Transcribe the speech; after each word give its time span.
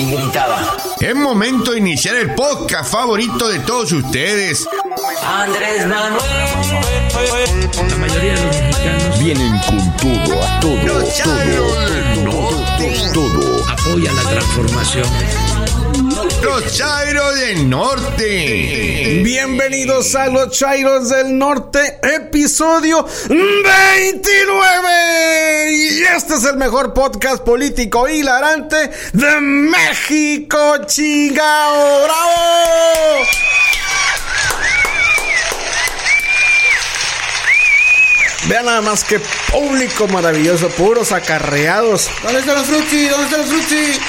y 0.00 0.10
gritaba. 0.10 0.76
Es 0.98 1.14
momento 1.14 1.72
de 1.72 1.78
iniciar 1.78 2.16
el 2.16 2.34
podcast 2.34 2.90
favorito 2.90 3.48
de 3.48 3.58
todos 3.60 3.92
ustedes. 3.92 4.66
Andrés 5.22 5.86
Manuel. 5.86 6.22
La 7.90 7.96
mayoría 7.96 8.34
de 8.34 8.46
los 8.46 8.56
mexicanos 8.56 9.18
Vienen 9.18 9.58
con 9.66 9.96
todo, 9.96 10.42
a 10.42 10.60
todo, 10.60 11.12
Chairos 11.12 11.90
del 11.90 12.24
Norte. 12.24 13.10
todo. 13.12 13.68
apoyan 13.68 14.16
la 14.16 14.22
transformación. 14.22 15.49
Los 16.42 16.76
Chairos 16.76 17.34
del 17.36 17.68
Norte. 17.68 19.20
Bienvenidos 19.22 20.14
a 20.14 20.28
los 20.28 20.56
Chairos 20.56 21.10
del 21.10 21.36
Norte, 21.36 21.98
episodio 22.02 23.06
29. 23.28 25.72
Y 25.72 26.02
este 26.02 26.34
es 26.34 26.44
el 26.44 26.56
mejor 26.56 26.94
podcast 26.94 27.42
político 27.44 28.08
hilarante 28.08 28.90
de 29.12 29.40
México, 29.40 30.78
chingao. 30.86 32.04
¡Bravo! 32.04 33.26
Vean 38.48 38.64
nada 38.64 38.80
más 38.80 39.04
que 39.04 39.20
público 39.52 40.08
maravilloso, 40.08 40.70
puros 40.70 41.12
acarreados. 41.12 42.08
¿Dónde 42.22 42.40
están 42.40 42.56
los 42.56 42.66
frutti? 42.66 43.06
¿Dónde 43.08 43.24
están 43.26 43.40
los 43.40 43.50
frutti? 43.50 44.00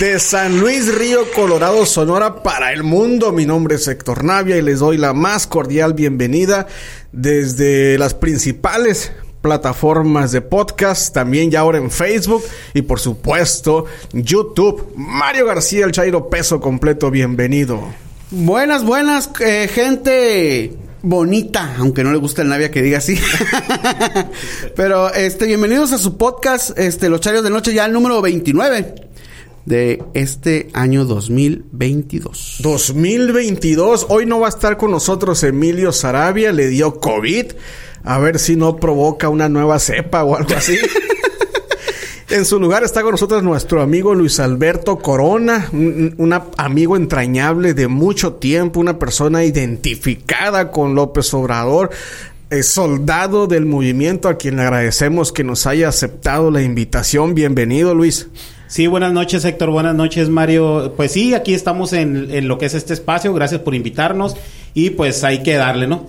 De 0.00 0.18
San 0.20 0.60
Luis 0.60 0.94
Río, 0.94 1.20
Colorado, 1.34 1.86
Sonora 1.86 2.42
para 2.42 2.74
el 2.74 2.82
mundo. 2.82 3.32
Mi 3.32 3.46
nombre 3.46 3.76
es 3.76 3.88
Héctor 3.88 4.24
Navia 4.24 4.58
y 4.58 4.62
les 4.62 4.80
doy 4.80 4.98
la 4.98 5.14
más 5.14 5.46
cordial 5.46 5.94
bienvenida 5.94 6.66
desde 7.12 7.96
las 7.96 8.12
principales 8.12 9.12
plataformas 9.40 10.32
de 10.32 10.42
podcast, 10.42 11.14
también 11.14 11.50
ya 11.50 11.60
ahora 11.60 11.78
en 11.78 11.90
Facebook 11.90 12.42
y 12.74 12.82
por 12.82 13.00
supuesto 13.00 13.86
YouTube. 14.12 14.92
Mario 14.96 15.46
García, 15.46 15.86
el 15.86 15.92
Chairo 15.92 16.28
Peso 16.28 16.60
Completo, 16.60 17.10
bienvenido. 17.10 17.80
Buenas, 18.30 18.84
buenas, 18.84 19.30
eh, 19.40 19.70
gente 19.72 20.76
bonita, 21.00 21.76
aunque 21.78 22.04
no 22.04 22.12
le 22.12 22.18
gusta 22.18 22.42
el 22.42 22.48
Navia 22.48 22.70
que 22.70 22.82
diga 22.82 22.98
así. 22.98 23.18
Pero, 24.76 25.14
este, 25.14 25.46
bienvenidos 25.46 25.92
a 25.92 25.98
su 25.98 26.18
podcast, 26.18 26.78
este, 26.78 27.08
Los 27.08 27.22
Charios 27.22 27.44
de 27.44 27.48
Noche, 27.50 27.72
ya 27.72 27.86
el 27.86 27.92
número 27.94 28.20
29 28.20 29.05
de 29.66 30.02
este 30.14 30.68
año 30.72 31.04
2022. 31.04 32.60
2022. 32.60 34.06
Hoy 34.08 34.24
no 34.24 34.40
va 34.40 34.46
a 34.46 34.50
estar 34.50 34.76
con 34.78 34.92
nosotros 34.92 35.42
Emilio 35.42 35.92
Sarabia, 35.92 36.52
le 36.52 36.68
dio 36.68 36.98
COVID. 36.98 37.46
A 38.04 38.18
ver 38.18 38.38
si 38.38 38.56
no 38.56 38.76
provoca 38.76 39.28
una 39.28 39.48
nueva 39.48 39.78
cepa 39.78 40.24
o 40.24 40.36
algo 40.36 40.54
así. 40.56 40.78
En 42.28 42.44
su 42.44 42.58
lugar 42.58 42.82
está 42.82 43.02
con 43.02 43.12
nosotros 43.12 43.44
nuestro 43.44 43.80
amigo 43.80 44.12
Luis 44.12 44.40
Alberto 44.40 44.98
Corona, 44.98 45.68
un, 45.72 46.12
un 46.18 46.32
amigo 46.56 46.96
entrañable 46.96 47.72
de 47.72 47.86
mucho 47.86 48.34
tiempo, 48.34 48.80
una 48.80 48.98
persona 48.98 49.44
identificada 49.44 50.72
con 50.72 50.96
López 50.96 51.32
Obrador, 51.34 51.90
eh, 52.50 52.64
soldado 52.64 53.46
del 53.46 53.64
movimiento 53.64 54.28
a 54.28 54.38
quien 54.38 54.56
le 54.56 54.62
agradecemos 54.62 55.32
que 55.32 55.44
nos 55.44 55.68
haya 55.68 55.88
aceptado 55.88 56.50
la 56.50 56.62
invitación. 56.62 57.34
Bienvenido, 57.34 57.94
Luis. 57.94 58.28
Sí, 58.68 58.88
buenas 58.88 59.12
noches 59.12 59.44
Héctor, 59.44 59.70
buenas 59.70 59.94
noches 59.94 60.28
Mario. 60.28 60.94
Pues 60.96 61.12
sí, 61.12 61.34
aquí 61.34 61.54
estamos 61.54 61.92
en, 61.92 62.30
en, 62.32 62.48
lo 62.48 62.58
que 62.58 62.66
es 62.66 62.74
este 62.74 62.94
espacio, 62.94 63.32
gracias 63.32 63.60
por 63.60 63.76
invitarnos 63.76 64.36
y 64.74 64.90
pues 64.90 65.22
hay 65.22 65.44
que 65.44 65.54
darle, 65.54 65.86
¿no? 65.86 66.08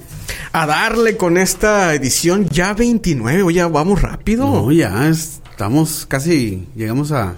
A 0.54 0.66
darle 0.66 1.18
con 1.18 1.38
esta 1.38 1.94
edición 1.94 2.50
ya 2.50 2.74
29, 2.74 3.44
oye, 3.44 3.64
vamos 3.64 4.02
rápido. 4.02 4.46
No, 4.46 4.72
ya 4.72 5.08
estamos 5.08 6.06
casi, 6.08 6.68
llegamos 6.76 7.12
a... 7.12 7.36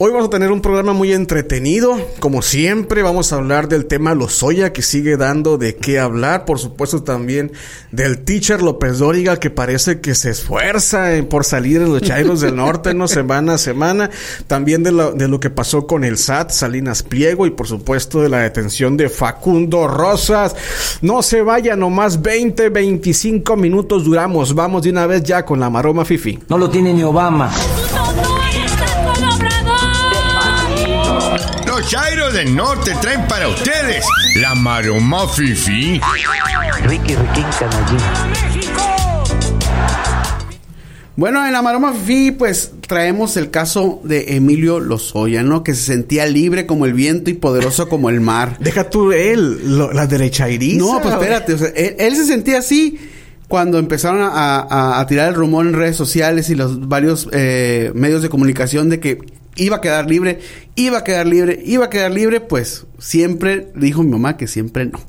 Hoy 0.00 0.12
vamos 0.12 0.28
a 0.28 0.30
tener 0.30 0.52
un 0.52 0.60
programa 0.60 0.92
muy 0.92 1.12
entretenido. 1.12 1.98
Como 2.20 2.40
siempre, 2.40 3.02
vamos 3.02 3.32
a 3.32 3.36
hablar 3.36 3.66
del 3.66 3.86
tema 3.86 4.14
Lozoya, 4.14 4.72
que 4.72 4.80
sigue 4.80 5.16
dando 5.16 5.58
de 5.58 5.74
qué 5.74 5.98
hablar. 5.98 6.44
Por 6.44 6.60
supuesto, 6.60 7.02
también 7.02 7.50
del 7.90 8.20
teacher 8.20 8.62
López 8.62 8.98
Dóriga, 8.98 9.40
que 9.40 9.50
parece 9.50 10.00
que 10.00 10.14
se 10.14 10.30
esfuerza 10.30 11.16
en- 11.16 11.26
por 11.26 11.44
salir 11.44 11.82
en 11.82 11.92
los 11.92 12.00
Chairos 12.02 12.40
del 12.40 12.54
Norte, 12.54 12.94
¿no? 12.94 13.08
Semana 13.08 13.54
a 13.54 13.58
semana. 13.58 14.08
También 14.46 14.84
de 14.84 14.92
lo, 14.92 15.10
de 15.10 15.26
lo 15.26 15.40
que 15.40 15.50
pasó 15.50 15.88
con 15.88 16.04
el 16.04 16.16
SAT, 16.16 16.50
Salinas 16.52 17.02
Pliego, 17.02 17.44
y 17.46 17.50
por 17.50 17.66
supuesto 17.66 18.20
de 18.22 18.28
la 18.28 18.38
detención 18.38 18.96
de 18.96 19.08
Facundo 19.08 19.88
Rosas. 19.88 20.54
No 21.02 21.22
se 21.24 21.42
vaya, 21.42 21.74
nomás 21.74 22.22
20, 22.22 22.68
25 22.68 23.56
minutos 23.56 24.04
duramos. 24.04 24.54
Vamos 24.54 24.84
de 24.84 24.90
una 24.90 25.08
vez 25.08 25.24
ya 25.24 25.44
con 25.44 25.58
la 25.58 25.68
maroma 25.70 26.04
Fifi. 26.04 26.38
No 26.48 26.56
lo 26.56 26.70
tiene 26.70 26.94
ni 26.94 27.02
Obama. 27.02 27.50
Los 31.90 32.02
Chairos 32.02 32.34
del 32.34 32.54
Norte 32.54 32.92
traen 33.00 33.26
para 33.28 33.48
ustedes 33.48 34.04
la 34.42 34.54
maroma 34.54 35.26
fifi. 35.26 35.98
Ricky 36.82 37.14
Canallín. 37.58 37.98
Bueno, 41.16 41.46
en 41.46 41.52
la 41.54 41.62
Maroma 41.62 41.94
Fifi, 41.94 42.32
pues 42.32 42.72
traemos 42.86 43.38
el 43.38 43.50
caso 43.50 44.02
de 44.04 44.36
Emilio 44.36 44.80
Lozoya, 44.80 45.42
¿no? 45.42 45.64
Que 45.64 45.74
se 45.74 45.82
sentía 45.84 46.26
libre 46.26 46.66
como 46.66 46.84
el 46.84 46.92
viento 46.92 47.30
y 47.30 47.34
poderoso 47.34 47.88
como 47.88 48.10
el 48.10 48.20
mar. 48.20 48.58
Deja 48.60 48.90
tú 48.90 49.12
él, 49.12 49.78
lo- 49.78 49.90
la 49.90 50.06
derecha 50.06 50.50
iris. 50.50 50.76
No, 50.76 51.00
pues 51.00 51.14
espérate, 51.14 51.54
o 51.54 51.58
sea, 51.58 51.68
él, 51.68 51.96
él 51.98 52.14
se 52.16 52.26
sentía 52.26 52.58
así 52.58 52.98
cuando 53.48 53.78
empezaron 53.78 54.20
a, 54.20 54.28
a- 54.60 55.00
a 55.00 55.06
tirar 55.06 55.28
el 55.30 55.34
rumor 55.36 55.64
en 55.66 55.72
redes 55.72 55.96
sociales 55.96 56.50
y 56.50 56.54
los 56.54 56.86
varios 56.86 57.28
eh, 57.32 57.92
medios 57.94 58.20
de 58.20 58.28
comunicación 58.28 58.90
de 58.90 59.00
que 59.00 59.37
iba 59.58 59.76
a 59.76 59.80
quedar 59.80 60.08
libre, 60.08 60.40
iba 60.74 60.98
a 60.98 61.04
quedar 61.04 61.26
libre, 61.26 61.60
iba 61.64 61.86
a 61.86 61.90
quedar 61.90 62.10
libre, 62.10 62.40
pues 62.40 62.86
siempre 62.98 63.70
dijo 63.74 64.02
mi 64.02 64.10
mamá 64.10 64.36
que 64.36 64.46
siempre 64.46 64.86
no. 64.86 65.00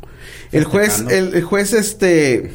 El 0.51 0.65
juez, 0.65 1.05
el, 1.09 1.33
el 1.33 1.43
juez 1.43 1.73
este 1.73 2.51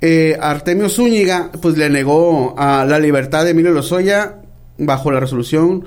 eh, 0.00 0.38
Artemio 0.40 0.88
Zúñiga, 0.88 1.50
pues 1.60 1.76
le 1.76 1.90
negó 1.90 2.54
a 2.58 2.86
la 2.86 2.98
libertad 2.98 3.44
de 3.44 3.50
Emilio 3.50 3.72
Lozoya 3.72 4.36
bajo 4.78 5.10
la 5.10 5.20
resolución 5.20 5.84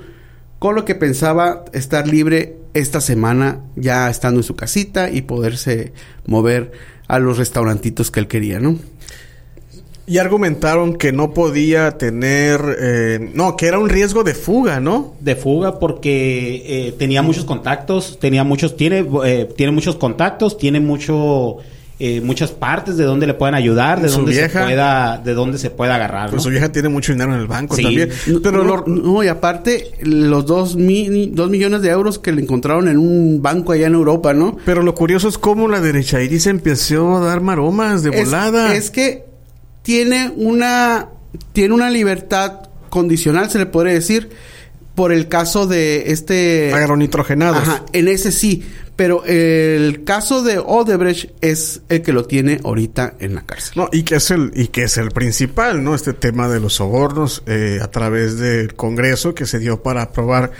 con 0.60 0.76
lo 0.76 0.84
que 0.84 0.94
pensaba 0.94 1.64
estar 1.72 2.06
libre 2.06 2.56
esta 2.74 3.00
semana 3.00 3.60
ya 3.76 4.08
estando 4.08 4.40
en 4.40 4.44
su 4.44 4.56
casita 4.56 5.10
y 5.10 5.22
poderse 5.22 5.92
mover 6.26 6.72
a 7.08 7.18
los 7.18 7.38
restaurantitos 7.38 8.10
que 8.10 8.20
él 8.20 8.28
quería, 8.28 8.60
¿no? 8.60 8.78
Y 10.06 10.18
argumentaron 10.18 10.96
que 10.96 11.12
no 11.12 11.32
podía 11.32 11.92
tener, 11.96 12.60
eh, 12.78 13.30
no, 13.32 13.56
que 13.56 13.66
era 13.66 13.78
un 13.78 13.88
riesgo 13.88 14.22
de 14.22 14.34
fuga, 14.34 14.78
¿no? 14.78 15.14
De 15.20 15.34
fuga 15.34 15.78
porque 15.78 16.62
eh, 16.88 16.94
tenía 16.98 17.22
muchos 17.22 17.44
contactos, 17.46 18.18
tenía 18.20 18.44
muchos, 18.44 18.76
tiene, 18.76 19.06
eh, 19.24 19.48
tiene 19.56 19.72
muchos 19.72 19.96
contactos, 19.96 20.58
tiene 20.58 20.78
mucho, 20.78 21.56
eh, 21.98 22.20
muchas 22.20 22.50
partes 22.50 22.98
de 22.98 23.04
donde 23.04 23.26
le 23.26 23.32
puedan 23.32 23.54
ayudar, 23.54 24.02
de 24.02 24.10
Su 24.10 24.16
donde 24.16 24.34
se 24.34 24.48
pueda, 24.50 25.16
de 25.24 25.32
donde 25.32 25.56
se 25.56 25.70
pueda 25.70 25.94
agarrar. 25.94 26.24
Pues 26.28 26.34
¿no? 26.34 26.40
su 26.42 26.50
vieja 26.50 26.70
tiene 26.70 26.90
mucho 26.90 27.12
dinero 27.12 27.32
en 27.32 27.40
el 27.40 27.46
banco 27.46 27.74
Sí. 27.74 27.84
también. 27.84 28.10
Pero 28.42 28.62
no, 28.62 28.76
lo- 28.76 28.84
no, 28.86 29.24
y 29.24 29.28
aparte, 29.28 29.92
los 30.02 30.44
dos, 30.44 30.76
mi- 30.76 31.28
dos 31.32 31.48
millones 31.48 31.80
de 31.80 31.88
euros 31.88 32.18
que 32.18 32.30
le 32.30 32.42
encontraron 32.42 32.88
en 32.88 32.98
un 32.98 33.40
banco 33.40 33.72
allá 33.72 33.86
en 33.86 33.94
Europa, 33.94 34.34
¿no? 34.34 34.58
pero 34.66 34.82
lo 34.82 34.94
curioso 34.94 35.28
es 35.28 35.38
cómo 35.38 35.66
la 35.66 35.80
derecha 35.80 36.20
iris 36.20 36.46
empezó 36.46 37.16
a 37.16 37.20
dar 37.20 37.40
maromas 37.40 38.02
de 38.02 38.10
Es- 38.10 38.24
volada. 38.26 38.74
Es, 38.74 38.90
que 38.90 39.32
tiene 39.84 40.32
una 40.34 41.10
tiene 41.52 41.74
una 41.74 41.90
libertad 41.90 42.70
condicional, 42.90 43.50
se 43.50 43.58
le 43.58 43.66
podría 43.66 43.92
decir, 43.94 44.30
por 44.94 45.12
el 45.12 45.28
caso 45.28 45.66
de 45.66 46.10
este 46.12 46.72
Agarró 46.72 46.96
nitrogenados. 46.96 47.62
Ajá, 47.62 47.84
en 47.92 48.08
ese 48.08 48.32
sí, 48.32 48.64
pero 48.96 49.24
el 49.26 50.04
caso 50.04 50.42
de 50.42 50.58
Odebrecht 50.58 51.30
es 51.40 51.82
el 51.88 52.02
que 52.02 52.12
lo 52.12 52.24
tiene 52.24 52.60
ahorita 52.64 53.14
en 53.18 53.34
la 53.34 53.42
cárcel. 53.42 53.72
No, 53.76 53.88
y 53.92 54.04
que 54.04 54.16
es 54.16 54.30
el, 54.30 54.52
y 54.54 54.68
que 54.68 54.84
es 54.84 54.96
el 54.96 55.10
principal, 55.10 55.82
¿no? 55.84 55.94
Este 55.94 56.12
tema 56.12 56.48
de 56.48 56.60
los 56.60 56.74
sobornos 56.74 57.42
eh, 57.46 57.80
a 57.82 57.90
través 57.90 58.38
del 58.38 58.74
Congreso 58.74 59.34
que 59.34 59.46
se 59.46 59.58
dio 59.58 59.82
para 59.82 60.02
aprobar 60.02 60.52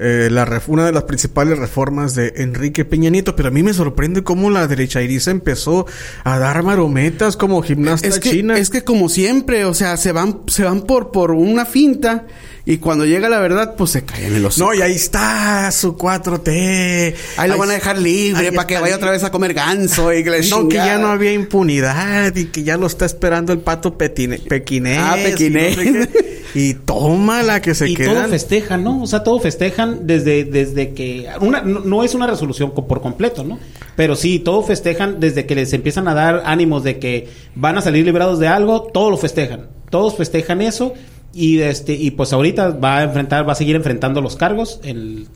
eh, 0.00 0.28
la 0.30 0.46
ref- 0.46 0.68
una 0.68 0.86
de 0.86 0.92
las 0.92 1.04
principales 1.04 1.58
reformas 1.58 2.14
de 2.14 2.32
Enrique 2.36 2.84
Peña 2.84 3.10
Nieto. 3.10 3.36
Pero 3.36 3.48
a 3.48 3.52
mí 3.52 3.62
me 3.62 3.74
sorprende 3.74 4.24
cómo 4.24 4.50
la 4.50 4.66
derecha 4.66 5.02
iriza 5.02 5.30
empezó 5.30 5.86
a 6.24 6.38
dar 6.38 6.62
marometas 6.62 7.36
como 7.36 7.62
gimnasta 7.62 8.08
Es 8.08 8.18
que, 8.18 8.30
china. 8.30 8.56
es 8.58 8.70
que 8.70 8.82
como 8.82 9.08
siempre, 9.08 9.64
o 9.64 9.74
sea, 9.74 9.96
se 9.96 10.12
van, 10.12 10.40
se 10.46 10.64
van 10.64 10.82
por, 10.82 11.10
por 11.12 11.30
una 11.32 11.66
finta 11.66 12.26
y 12.70 12.78
cuando 12.78 13.04
llega 13.04 13.28
la 13.28 13.40
verdad, 13.40 13.74
pues 13.76 13.90
se 13.90 14.04
caen 14.04 14.36
en 14.36 14.44
los 14.44 14.56
No, 14.56 14.72
y 14.72 14.80
ahí 14.80 14.94
está 14.94 15.72
su 15.72 15.96
4T. 15.96 17.14
Ahí 17.36 17.50
lo 17.50 17.58
van 17.58 17.70
a 17.70 17.72
dejar 17.72 17.98
libre 17.98 18.52
para 18.52 18.64
que 18.68 18.78
vaya 18.78 18.94
otra 18.94 19.10
vez 19.10 19.24
a 19.24 19.32
comer 19.32 19.54
ganso 19.54 20.12
y 20.12 20.22
que 20.22 20.30
le 20.30 20.42
No, 20.50 20.68
que 20.68 20.76
ya 20.76 20.96
no 20.98 21.08
había 21.08 21.32
impunidad 21.32 22.32
y 22.36 22.44
que 22.44 22.62
ya 22.62 22.76
lo 22.76 22.86
está 22.86 23.06
esperando 23.06 23.52
el 23.52 23.58
pato 23.58 23.98
petine, 23.98 24.38
pequinés. 24.38 25.00
Ah, 25.00 25.16
y 25.18 25.22
no 25.24 25.30
pequinés. 25.30 25.74
sé. 25.74 26.42
Y, 26.54 26.74
tómala 26.74 27.60
que 27.60 27.74
se 27.74 27.88
y 27.88 27.96
todo 27.96 28.28
festejan, 28.28 28.84
¿no? 28.84 29.02
O 29.02 29.06
sea, 29.08 29.24
todo 29.24 29.40
festejan 29.40 30.06
desde, 30.06 30.44
desde 30.44 30.94
que... 30.94 31.28
Una, 31.40 31.62
no, 31.62 31.80
no 31.80 32.04
es 32.04 32.14
una 32.14 32.28
resolución 32.28 32.70
por 32.72 33.00
completo, 33.00 33.42
¿no? 33.42 33.58
Pero 33.96 34.14
sí, 34.14 34.38
todo 34.38 34.62
festejan 34.62 35.18
desde 35.18 35.44
que 35.44 35.56
les 35.56 35.72
empiezan 35.72 36.06
a 36.06 36.14
dar 36.14 36.44
ánimos 36.46 36.84
de 36.84 37.00
que 37.00 37.28
van 37.56 37.78
a 37.78 37.82
salir 37.82 38.04
liberados 38.04 38.38
de 38.38 38.46
algo, 38.46 38.82
todo 38.82 39.10
lo 39.10 39.16
festejan. 39.16 39.66
Todos 39.90 40.16
festejan 40.16 40.62
eso 40.62 40.94
Y 41.32 41.60
este 41.60 41.92
y 41.94 42.10
pues 42.10 42.32
ahorita 42.32 42.70
va 42.70 42.98
a 42.98 43.02
enfrentar, 43.04 43.48
va 43.48 43.52
a 43.52 43.56
seguir 43.56 43.76
enfrentando 43.76 44.20
los 44.20 44.36
cargos 44.36 44.80
en 44.82 44.96
el, 44.96 45.28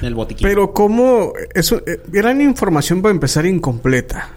en 0.00 0.06
el 0.06 0.14
botiquín. 0.14 0.46
Pero 0.46 0.72
cómo... 0.72 1.32
Eso... 1.54 1.82
eh, 1.86 2.00
Era 2.12 2.30
una 2.30 2.44
información 2.44 3.02
para 3.02 3.12
empezar 3.12 3.44
incompleta. 3.46 4.28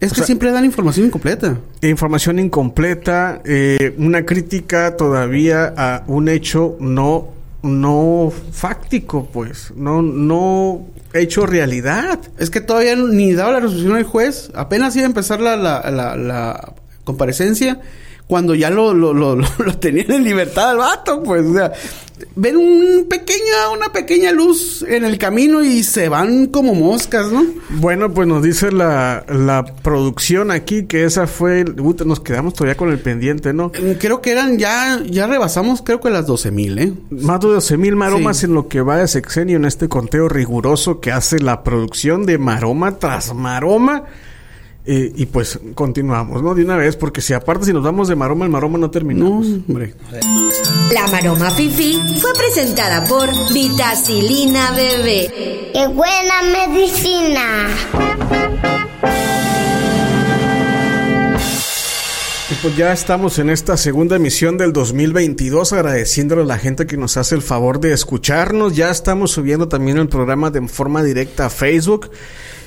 Es 0.00 0.12
O 0.12 0.14
que 0.14 0.20
sea- 0.20 0.26
siempre 0.26 0.50
dan 0.52 0.64
información 0.64 1.06
incompleta. 1.06 1.58
Información 1.82 2.38
incompleta, 2.38 3.40
eh, 3.44 3.94
una 3.98 4.24
crítica 4.24 4.96
todavía 4.96 5.72
a 5.76 6.04
un 6.06 6.28
hecho 6.28 6.76
no, 6.78 7.28
no 7.62 8.32
fáctico, 8.52 9.28
pues, 9.32 9.72
no, 9.76 10.02
no 10.02 10.86
hecho 11.14 11.46
realidad. 11.46 12.20
Es 12.38 12.50
que 12.50 12.60
todavía 12.60 12.96
ni 12.96 13.32
daba 13.32 13.52
la 13.52 13.60
resolución 13.60 13.96
el 13.96 14.04
juez. 14.04 14.50
Apenas 14.54 14.94
iba 14.96 15.04
a 15.04 15.06
empezar 15.06 15.40
la, 15.40 15.56
la, 15.56 15.90
la, 15.90 16.16
la 16.16 16.74
comparecencia. 17.04 17.80
Cuando 18.26 18.54
ya 18.54 18.70
lo, 18.70 18.94
lo, 18.94 19.12
lo, 19.12 19.36
lo- 19.58 19.78
tenían 19.78 20.10
en 20.10 20.24
libertad 20.24 20.70
al 20.70 20.78
vato, 20.78 21.22
pues, 21.22 21.44
o 21.44 21.52
sea, 21.52 21.72
ven 22.36 22.56
un 22.56 23.06
pequeña, 23.08 23.68
una 23.76 23.92
pequeña 23.92 24.32
luz 24.32 24.82
en 24.88 25.04
el 25.04 25.18
camino 25.18 25.62
y 25.62 25.82
se 25.82 26.08
van 26.08 26.46
como 26.46 26.74
moscas, 26.74 27.30
¿no? 27.30 27.44
Bueno, 27.68 28.14
pues 28.14 28.26
nos 28.26 28.42
dice 28.42 28.72
la, 28.72 29.26
la 29.28 29.66
producción 29.82 30.50
aquí 30.50 30.86
que 30.86 31.04
esa 31.04 31.26
fue, 31.26 31.60
el- 31.60 31.74
puta, 31.74 32.04
nos 32.06 32.20
quedamos 32.20 32.54
todavía 32.54 32.78
con 32.78 32.90
el 32.90 32.98
pendiente, 32.98 33.52
¿no? 33.52 33.70
Eh, 33.74 33.98
Creo 34.00 34.22
que 34.22 34.30
eran 34.32 34.58
ya, 34.58 35.02
ya 35.04 35.26
rebasamos, 35.26 35.82
creo 35.82 36.00
que 36.00 36.08
las 36.08 36.26
12 36.26 36.50
mil, 36.50 36.78
¿eh? 36.78 36.92
Más 37.10 37.40
de 37.40 37.48
12 37.48 37.76
mil 37.76 37.94
maromas 37.94 38.38
Sí. 38.38 38.46
en 38.46 38.54
lo 38.54 38.68
que 38.68 38.80
va 38.80 38.96
de 38.96 39.06
sexenio 39.06 39.56
en 39.58 39.66
este 39.66 39.88
conteo 39.90 40.30
riguroso 40.30 40.98
que 40.98 41.12
hace 41.12 41.40
la 41.40 41.62
producción 41.62 42.24
de 42.24 42.38
maroma 42.38 42.98
tras 42.98 43.34
maroma. 43.34 44.04
Eh, 44.86 45.12
y 45.16 45.24
pues 45.26 45.58
continuamos, 45.74 46.42
¿no? 46.42 46.54
De 46.54 46.62
una 46.62 46.76
vez, 46.76 46.94
porque 46.96 47.22
si 47.22 47.32
aparte 47.32 47.64
si 47.64 47.72
nos 47.72 47.82
vamos 47.82 48.06
de 48.08 48.16
maroma 48.16 48.44
en 48.44 48.50
maroma 48.50 48.76
no 48.78 48.86
No, 48.86 48.90
terminamos. 48.90 49.46
hombre. 49.66 49.94
La 50.92 51.06
maroma 51.06 51.50
Fifi 51.50 51.98
fue 52.20 52.30
presentada 52.34 53.02
por 53.06 53.30
Vitacilina 53.52 54.72
Bebé. 54.72 55.70
¡Qué 55.72 55.86
buena 55.86 56.42
medicina! 56.68 57.68
Y 62.50 62.54
pues 62.60 62.76
ya 62.76 62.92
estamos 62.92 63.38
en 63.38 63.48
esta 63.48 63.78
segunda 63.78 64.16
emisión 64.16 64.58
del 64.58 64.74
2022, 64.74 65.72
agradeciéndole 65.72 66.42
a 66.42 66.44
la 66.44 66.58
gente 66.58 66.86
que 66.86 66.98
nos 66.98 67.16
hace 67.16 67.34
el 67.34 67.42
favor 67.42 67.80
de 67.80 67.92
escucharnos. 67.94 68.76
Ya 68.76 68.90
estamos 68.90 69.30
subiendo 69.30 69.66
también 69.68 69.96
el 69.96 70.08
programa 70.08 70.50
de 70.50 70.68
forma 70.68 71.02
directa 71.02 71.46
a 71.46 71.50
Facebook. 71.50 72.10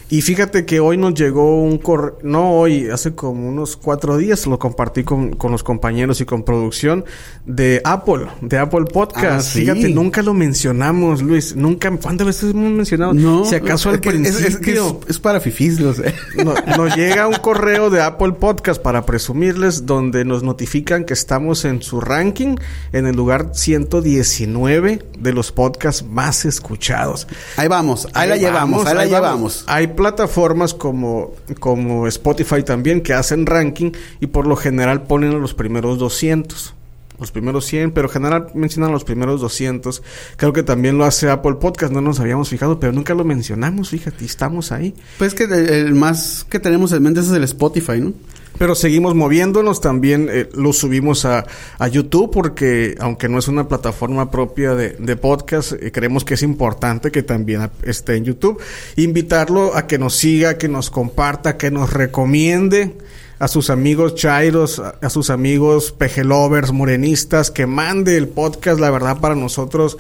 Y 0.09 0.21
fíjate 0.21 0.65
que 0.65 0.79
hoy 0.79 0.95
nos 0.95 1.13
llegó 1.15 1.61
un 1.61 1.77
correo, 1.79 2.17
no 2.23 2.51
hoy, 2.51 2.89
hace 2.89 3.13
como 3.13 3.49
unos 3.49 3.75
cuatro 3.75 4.15
días 4.15 4.47
lo 4.47 4.57
compartí 4.57 5.03
con, 5.03 5.31
con 5.35 5.51
los 5.51 5.63
compañeros 5.63 6.21
y 6.21 6.25
con 6.25 6.43
producción 6.43 7.03
de 7.45 7.81
Apple, 7.83 8.27
de 8.39 8.57
Apple 8.57 8.85
Podcast. 8.85 9.25
Ah, 9.25 9.41
sí. 9.41 9.59
Fíjate, 9.61 9.89
nunca 9.89 10.21
lo 10.21 10.33
mencionamos, 10.33 11.21
Luis. 11.21 11.55
Nunca, 11.57 11.91
¿cuántas 12.01 12.25
veces 12.27 12.51
hemos 12.51 12.71
mencionado? 12.71 13.13
No. 13.13 13.43
Si 13.43 13.55
acaso 13.55 13.89
al 13.89 13.95
es 13.95 14.01
que- 14.01 14.09
es- 14.09 14.15
principio. 14.15 14.47
Es, 14.47 14.57
que 14.57 14.71
es- 14.73 15.09
es 15.09 15.19
para 15.19 15.41
fifís, 15.41 15.79
lo 15.81 15.93
sé. 15.93 16.13
No- 16.43 16.53
nos 16.77 16.95
llega 16.95 17.27
un 17.27 17.35
correo 17.35 17.89
de 17.89 18.01
Apple 18.01 18.31
Podcast 18.39 18.81
para 18.81 19.05
presumirles 19.05 19.85
donde 19.85 20.23
nos 20.23 20.41
notifican 20.41 21.03
que 21.03 21.13
estamos 21.13 21.65
en 21.65 21.81
su 21.81 21.99
ranking 21.99 22.55
en 22.93 23.07
el 23.07 23.15
lugar 23.17 23.51
119 23.53 25.03
de 25.19 25.33
los 25.33 25.51
podcasts 25.51 26.03
más 26.09 26.45
escuchados. 26.45 27.27
Ahí 27.57 27.67
vamos, 27.67 28.07
ahí, 28.13 28.29
la 28.29 28.37
llevamos, 28.37 28.85
ahí 28.85 28.95
la 28.95 29.01
ahí 29.01 29.09
llevamos. 29.09 29.63
Hay 29.67 29.87
plataformas 29.97 30.73
como, 30.73 31.33
como 31.59 32.07
Spotify 32.07 32.63
también 32.63 33.01
que 33.01 33.13
hacen 33.13 33.45
ranking 33.45 33.91
y 34.21 34.27
por 34.27 34.47
lo 34.47 34.55
general 34.55 35.03
ponen 35.03 35.31
a 35.31 35.37
los 35.37 35.53
primeros 35.53 35.99
200. 35.99 36.75
Los 37.19 37.31
primeros 37.31 37.65
100, 37.65 37.91
pero 37.91 38.09
general 38.09 38.47
mencionan 38.53 38.91
los 38.91 39.03
primeros 39.03 39.41
200. 39.41 40.03
Creo 40.37 40.53
que 40.53 40.61
también 40.61 40.97
lo 40.99 41.03
hace 41.03 41.29
Apple 41.29 41.55
Podcast, 41.55 41.91
no 41.91 41.99
nos 41.99 42.19
habíamos 42.19 42.47
fijado, 42.47 42.79
pero 42.79 42.93
nunca 42.93 43.15
lo 43.15 43.25
mencionamos, 43.25 43.89
fíjate, 43.89 44.23
estamos 44.23 44.71
ahí. 44.71 44.93
Pues 45.17 45.33
que 45.33 45.45
el 45.45 45.95
más 45.95 46.45
que 46.47 46.59
tenemos 46.59 46.91
en 46.91 47.01
mente 47.01 47.21
es 47.21 47.29
el 47.29 47.43
Spotify, 47.43 47.99
¿no? 47.99 48.13
Pero 48.57 48.75
seguimos 48.75 49.15
moviéndonos, 49.15 49.81
también 49.81 50.27
eh, 50.31 50.49
lo 50.53 50.73
subimos 50.73 51.25
a, 51.25 51.45
a 51.77 51.87
YouTube 51.87 52.31
porque 52.31 52.95
aunque 52.99 53.29
no 53.29 53.37
es 53.37 53.47
una 53.47 53.67
plataforma 53.67 54.31
propia 54.31 54.73
de, 54.75 54.89
de 54.91 55.15
podcast, 55.15 55.73
eh, 55.73 55.91
creemos 55.91 56.25
que 56.25 56.33
es 56.33 56.43
importante 56.43 57.11
que 57.11 57.23
también 57.23 57.69
esté 57.83 58.15
en 58.15 58.25
YouTube. 58.25 58.61
Invitarlo 58.95 59.75
a 59.75 59.87
que 59.87 59.97
nos 59.97 60.15
siga, 60.15 60.57
que 60.57 60.67
nos 60.67 60.89
comparta, 60.89 61.57
que 61.57 61.71
nos 61.71 61.93
recomiende 61.93 62.95
a 63.39 63.47
sus 63.47 63.69
amigos 63.69 64.15
chairos, 64.15 64.79
a, 64.79 64.95
a 65.01 65.09
sus 65.09 65.29
amigos 65.29 65.91
pejelovers, 65.91 66.71
morenistas, 66.71 67.51
que 67.51 67.65
mande 67.67 68.17
el 68.17 68.27
podcast. 68.27 68.79
La 68.79 68.89
verdad 68.91 69.19
para 69.19 69.35
nosotros 69.35 69.97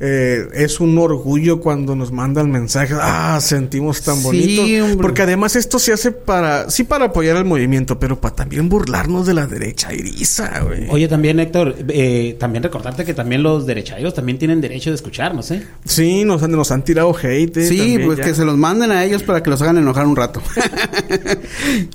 eh, 0.00 0.48
es 0.54 0.80
un 0.80 0.96
orgullo 0.98 1.60
cuando 1.60 1.94
nos 1.94 2.10
mandan 2.12 2.50
mensajes. 2.50 2.96
Ah, 3.00 3.38
sentimos 3.40 4.02
tan 4.02 4.16
Sí, 4.16 4.22
bonito. 4.22 4.62
hombre. 4.84 4.96
Porque 5.02 5.22
además 5.22 5.56
esto 5.56 5.78
se 5.78 5.92
hace 5.92 6.10
para, 6.12 6.70
sí 6.70 6.84
para 6.84 7.06
apoyar 7.06 7.36
el 7.36 7.44
movimiento, 7.44 7.98
pero 7.98 8.20
para 8.20 8.34
también 8.34 8.68
burlarnos 8.68 9.26
de 9.26 9.34
la 9.34 9.46
derecha 9.46 9.92
iriza, 9.92 10.60
güey. 10.60 10.86
Oye, 10.90 11.06
también 11.08 11.38
Héctor, 11.40 11.74
eh, 11.88 12.36
también 12.40 12.62
recordarte 12.62 13.04
que 13.04 13.14
también 13.14 13.42
los 13.42 13.66
derechairos 13.66 14.14
también 14.14 14.38
tienen 14.38 14.60
derecho 14.60 14.90
de 14.90 14.96
escucharnos, 14.96 15.50
¿eh? 15.50 15.66
Sí, 15.84 16.24
nos 16.24 16.42
han, 16.42 16.52
nos 16.52 16.70
han 16.70 16.82
tirado 16.84 17.14
hate. 17.16 17.56
eh, 17.58 17.66
sí, 17.66 17.76
también 17.78 18.06
pues 18.06 18.18
ya. 18.18 18.24
que 18.24 18.34
se 18.34 18.44
los 18.44 18.56
manden 18.56 18.90
a 18.92 19.04
ellos 19.04 19.22
para 19.22 19.42
que 19.42 19.50
los 19.50 19.60
hagan 19.62 19.78
enojar 19.78 20.06
un 20.06 20.16
rato. 20.16 20.42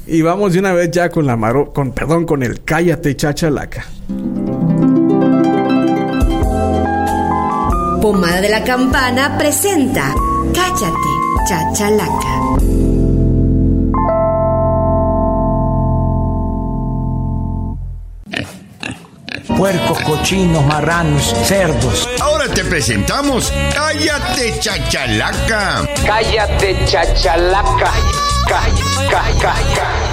Y 0.08 0.22
vamos 0.22 0.54
de 0.54 0.60
una 0.60 0.74
vez 0.74 0.85
ya 0.92 1.10
con 1.10 1.26
la 1.26 1.36
maro, 1.36 1.72
con, 1.74 1.92
perdón, 1.92 2.26
con 2.26 2.44
el 2.44 2.64
cállate 2.64 3.16
chachalaca. 3.16 3.86
Pomada 8.02 8.40
de 8.40 8.50
la 8.50 8.64
Campana 8.64 9.36
presenta 9.36 10.14
Cállate, 10.54 11.10
Chachalaca. 11.48 12.36
Puercos, 19.58 20.00
cochinos, 20.02 20.64
marranos, 20.66 21.24
cerdos. 21.46 22.08
Ahora 22.22 22.46
te 22.54 22.64
presentamos 22.64 23.52
Cállate 23.74 24.60
Chachalaca. 24.60 25.88
Cállate, 26.06 26.86
chachalaca. 26.86 27.92
Ca, 28.48 28.62
ca, 29.10 29.24
ca, 29.42 29.56
ca. 29.76 30.05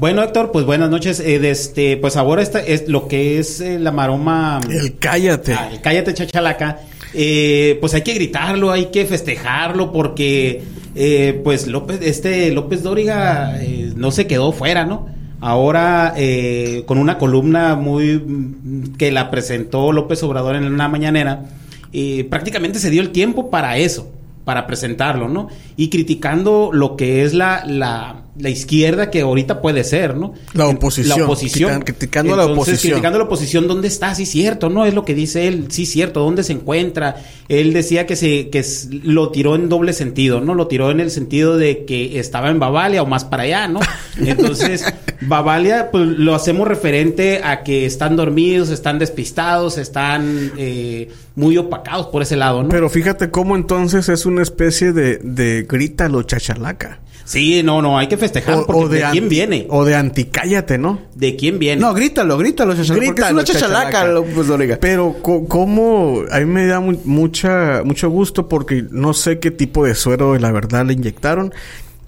Bueno, 0.00 0.22
Héctor, 0.22 0.50
pues 0.50 0.64
buenas 0.64 0.88
noches. 0.88 1.20
Eh, 1.20 1.38
este, 1.50 1.98
pues 1.98 2.16
ahora 2.16 2.40
esta 2.40 2.58
es 2.58 2.88
lo 2.88 3.06
que 3.06 3.38
es 3.38 3.60
eh, 3.60 3.78
la 3.78 3.92
maroma. 3.92 4.58
El 4.70 4.96
cállate. 4.96 5.52
Ah, 5.52 5.68
el 5.70 5.82
cállate 5.82 6.14
chachalaca. 6.14 6.80
Eh, 7.12 7.76
pues 7.82 7.92
hay 7.92 8.00
que 8.00 8.14
gritarlo, 8.14 8.72
hay 8.72 8.86
que 8.86 9.04
festejarlo 9.04 9.92
porque 9.92 10.62
eh, 10.94 11.38
pues 11.44 11.66
López, 11.66 12.00
este 12.00 12.50
López 12.50 12.82
Dóriga 12.82 13.62
eh, 13.62 13.92
no 13.94 14.10
se 14.10 14.26
quedó 14.26 14.52
fuera, 14.52 14.86
¿no? 14.86 15.06
Ahora 15.38 16.14
eh, 16.16 16.84
con 16.86 16.96
una 16.96 17.18
columna 17.18 17.76
muy 17.76 18.16
mm, 18.16 18.96
que 18.96 19.12
la 19.12 19.30
presentó 19.30 19.92
López 19.92 20.22
Obrador 20.22 20.56
en 20.56 20.64
una 20.64 20.88
mañanera, 20.88 21.44
eh, 21.92 22.26
prácticamente 22.30 22.78
se 22.78 22.88
dio 22.88 23.02
el 23.02 23.10
tiempo 23.10 23.50
para 23.50 23.76
eso, 23.76 24.10
para 24.46 24.66
presentarlo, 24.66 25.28
¿no? 25.28 25.48
Y 25.76 25.90
criticando 25.90 26.70
lo 26.72 26.96
que 26.96 27.22
es 27.22 27.34
la, 27.34 27.64
la, 27.66 28.22
la 28.40 28.50
izquierda 28.50 29.10
que 29.10 29.20
ahorita 29.22 29.60
puede 29.60 29.84
ser, 29.84 30.16
¿no? 30.16 30.34
La 30.54 30.66
oposición. 30.68 31.18
La 31.18 31.24
oposición. 31.24 31.70
Critica- 31.80 31.84
criticando 31.84 32.34
a 32.34 32.36
la 32.36 32.46
oposición. 32.46 32.92
criticando 32.92 33.16
a 33.16 33.18
la 33.20 33.24
oposición, 33.26 33.68
¿dónde 33.68 33.88
está? 33.88 34.14
Sí, 34.14 34.26
cierto, 34.26 34.68
¿no? 34.70 34.84
Es 34.86 34.94
lo 34.94 35.04
que 35.04 35.14
dice 35.14 35.48
él, 35.48 35.66
sí, 35.70 35.86
cierto, 35.86 36.20
¿dónde 36.20 36.42
se 36.42 36.52
encuentra? 36.52 37.16
Él 37.48 37.72
decía 37.72 38.06
que 38.06 38.16
se 38.16 38.48
que 38.50 38.64
lo 39.02 39.30
tiró 39.30 39.54
en 39.54 39.68
doble 39.68 39.92
sentido, 39.92 40.40
¿no? 40.40 40.54
Lo 40.54 40.66
tiró 40.66 40.90
en 40.90 41.00
el 41.00 41.10
sentido 41.10 41.56
de 41.56 41.84
que 41.84 42.18
estaba 42.18 42.50
en 42.50 42.58
Bavalia 42.58 43.02
o 43.02 43.06
más 43.06 43.24
para 43.24 43.42
allá, 43.44 43.68
¿no? 43.68 43.80
Entonces, 44.18 44.84
Bavalia, 45.22 45.90
pues 45.90 46.06
lo 46.06 46.34
hacemos 46.34 46.66
referente 46.68 47.40
a 47.44 47.62
que 47.62 47.86
están 47.86 48.16
dormidos, 48.16 48.70
están 48.70 48.98
despistados, 48.98 49.78
están 49.78 50.52
eh, 50.56 51.10
muy 51.36 51.56
opacados 51.58 52.06
por 52.06 52.22
ese 52.22 52.36
lado, 52.36 52.62
¿no? 52.62 52.68
Pero 52.68 52.88
fíjate 52.88 53.30
cómo 53.30 53.56
entonces 53.56 54.08
es 54.08 54.26
una 54.26 54.42
especie 54.42 54.92
de, 54.92 55.18
de 55.18 55.66
grítalo 55.68 56.22
chachalaca. 56.22 57.00
Sí, 57.30 57.62
no, 57.62 57.80
no, 57.80 57.96
hay 57.98 58.08
que 58.08 58.16
festejar 58.16 58.54
O, 58.56 58.66
porque 58.66 58.82
o 58.84 58.88
de, 58.88 59.04
an- 59.04 59.12
quién 59.12 59.28
viene, 59.28 59.66
O 59.70 59.84
de 59.84 59.94
anticállate, 59.94 60.78
¿no? 60.78 61.00
de 61.14 61.36
quién 61.36 61.58
viene. 61.58 61.80
no, 61.80 61.94
grítalo, 61.94 62.36
grítalo, 62.36 62.74
chachalaca. 62.74 63.04
porque 63.06 63.22
es 63.22 63.30
una 63.30 63.42
Grítalo, 63.42 63.60
chachalaca, 63.60 64.44
Dóriga. 64.46 64.78
Pero 64.80 65.16
cómo 65.22 66.22
a 66.30 66.38
mí 66.40 66.46
me 66.46 66.66
da 66.66 66.80
mu- 66.80 66.98
mucha 67.04 67.82
mucho 67.84 68.10
gusto 68.10 68.48
porque 68.48 68.84
no 68.90 69.12
sé 69.14 69.38
qué 69.38 69.50
tipo 69.50 69.84
de 69.84 69.94
suero 69.94 70.36
la 70.38 70.50
verdad 70.50 70.84
le 70.86 70.94
inyectaron, 70.94 71.52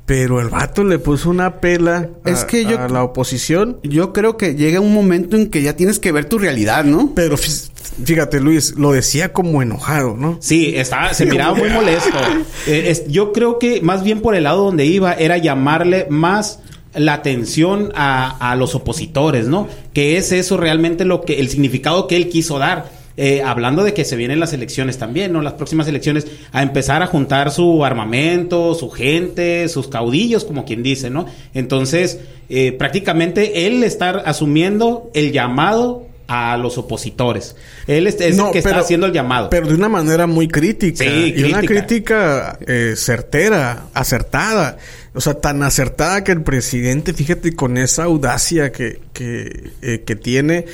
pero 0.07 0.41
el 0.41 0.49
vato 0.49 0.85
le 0.85 0.99
puso 0.99 1.31
una 1.31 1.61
pela 1.61 2.09
a, 2.25 2.31
Es 2.31 2.45
que 2.45 2.65
yo- 2.65 2.79
a 2.79 2.89
la 2.89 3.03
oposición. 3.05 3.79
Yo 3.83 4.13
creo 4.13 4.37
que 4.37 4.55
llega 4.55 4.81
un 4.81 4.93
momento 4.93 5.37
en 5.37 5.49
que 5.49 5.63
ya 5.63 5.75
tienes 5.77 5.99
que 5.99 6.13
ver 6.13 6.25
tu 6.27 6.39
realidad, 6.39 6.85
¿no? 6.85 7.13
Pero 7.15 7.37
fí- 7.37 7.71
fíjate 8.05 8.41
Luis, 8.41 8.75
lo 8.77 8.93
decía 8.93 9.33
como 9.33 9.63
enojado, 9.63 10.17
¿no? 10.17 10.39
Sí, 10.41 10.73
estaba, 10.77 11.15
se 11.15 11.25
miraba 11.27 11.55
muy 11.55 11.71
molesto. 11.71 12.11
Eh, 12.67 12.91
es- 12.91 13.07
yo 13.09 13.33
creo 13.33 13.59
que 13.59 13.81
más 13.81 14.03
bien 14.05 14.21
por 14.21 14.35
el 14.35 14.45
lado 14.45 14.65
donde 14.65 14.85
iba 14.87 15.13
era 15.15 15.37
llamarle 15.39 16.07
más 16.11 16.61
la 16.95 17.15
atención 17.15 17.91
a, 17.95 18.51
a 18.51 18.55
los 18.57 18.75
opositores, 18.75 19.47
¿no? 19.49 19.67
Que 19.95 20.17
es 20.19 20.31
eso 20.33 20.57
realmente 20.59 21.05
lo 21.05 21.23
que 21.23 21.41
el 21.41 21.49
significado 21.49 22.07
que 22.07 22.17
él 22.17 22.29
quiso 22.29 22.59
dar. 22.59 22.91
Eh, 23.17 23.43
hablando 23.43 23.85
de 23.85 23.93
que 23.93 24.05
se 24.07 24.17
vienen 24.17 24.41
las 24.41 24.53
elecciones 24.55 24.97
también, 24.99 25.33
¿no? 25.33 25.43
Las 25.43 25.53
próximas 25.55 25.87
elecciones, 25.87 26.27
a 26.51 26.63
empezar 26.63 27.03
a 27.03 27.07
juntar 27.07 27.51
su 27.51 27.85
armamento, 27.85 28.75
su 28.75 28.91
gente, 28.91 29.69
sus 29.69 29.89
caudillos, 29.89 30.45
como 30.45 30.65
quien 30.65 30.83
dice, 30.83 31.11
¿no? 31.11 31.27
Entonces, 31.53 32.21
eh, 32.49 32.73
prácticamente 32.73 33.67
él 33.67 33.85
está 33.85 34.11
asumiendo 34.11 35.11
el 35.15 35.31
llamado 35.33 36.07
a 36.29 36.57
los 36.57 36.79
opositores. 36.79 37.55
Él 37.87 38.07
es, 38.07 38.19
es 38.21 38.37
No, 38.37 38.47
el 38.47 38.53
que 38.53 38.63
pero- 38.63 38.71
está 38.77 38.81
haciendo 38.85 39.07
el 39.07 39.13
llamado. 39.13 39.51
Pero 39.51 39.67
de 39.69 39.75
una 39.75 39.91
manera 39.91 40.27
muy 40.27 40.49
crítica. 40.49 41.05
Sí, 41.05 41.35
y 41.37 41.43
una 41.45 41.59
crítica. 41.59 41.87
crítica 41.87 42.59
eh, 42.67 42.95
certera, 42.97 43.85
acertada. 43.93 44.79
O 45.15 45.21
sea, 45.21 45.35
tan 45.35 45.63
acertada 45.63 46.25
que 46.25 46.33
el 46.33 46.43
presidente, 46.43 47.13
fíjate, 47.13 47.55
con 47.55 47.77
esa 47.77 48.05
audacia 48.05 48.73
que, 48.73 49.01
que, 49.13 49.73
eh, 49.83 50.03
que 50.07 50.17
tiene, 50.17 50.65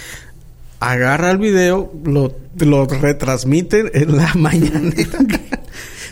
agarra 0.80 1.30
el 1.30 1.38
video, 1.38 1.92
lo, 2.04 2.34
lo 2.58 2.86
retransmite 2.86 3.90
en 4.00 4.16
la 4.16 4.32
mañanera. 4.36 5.18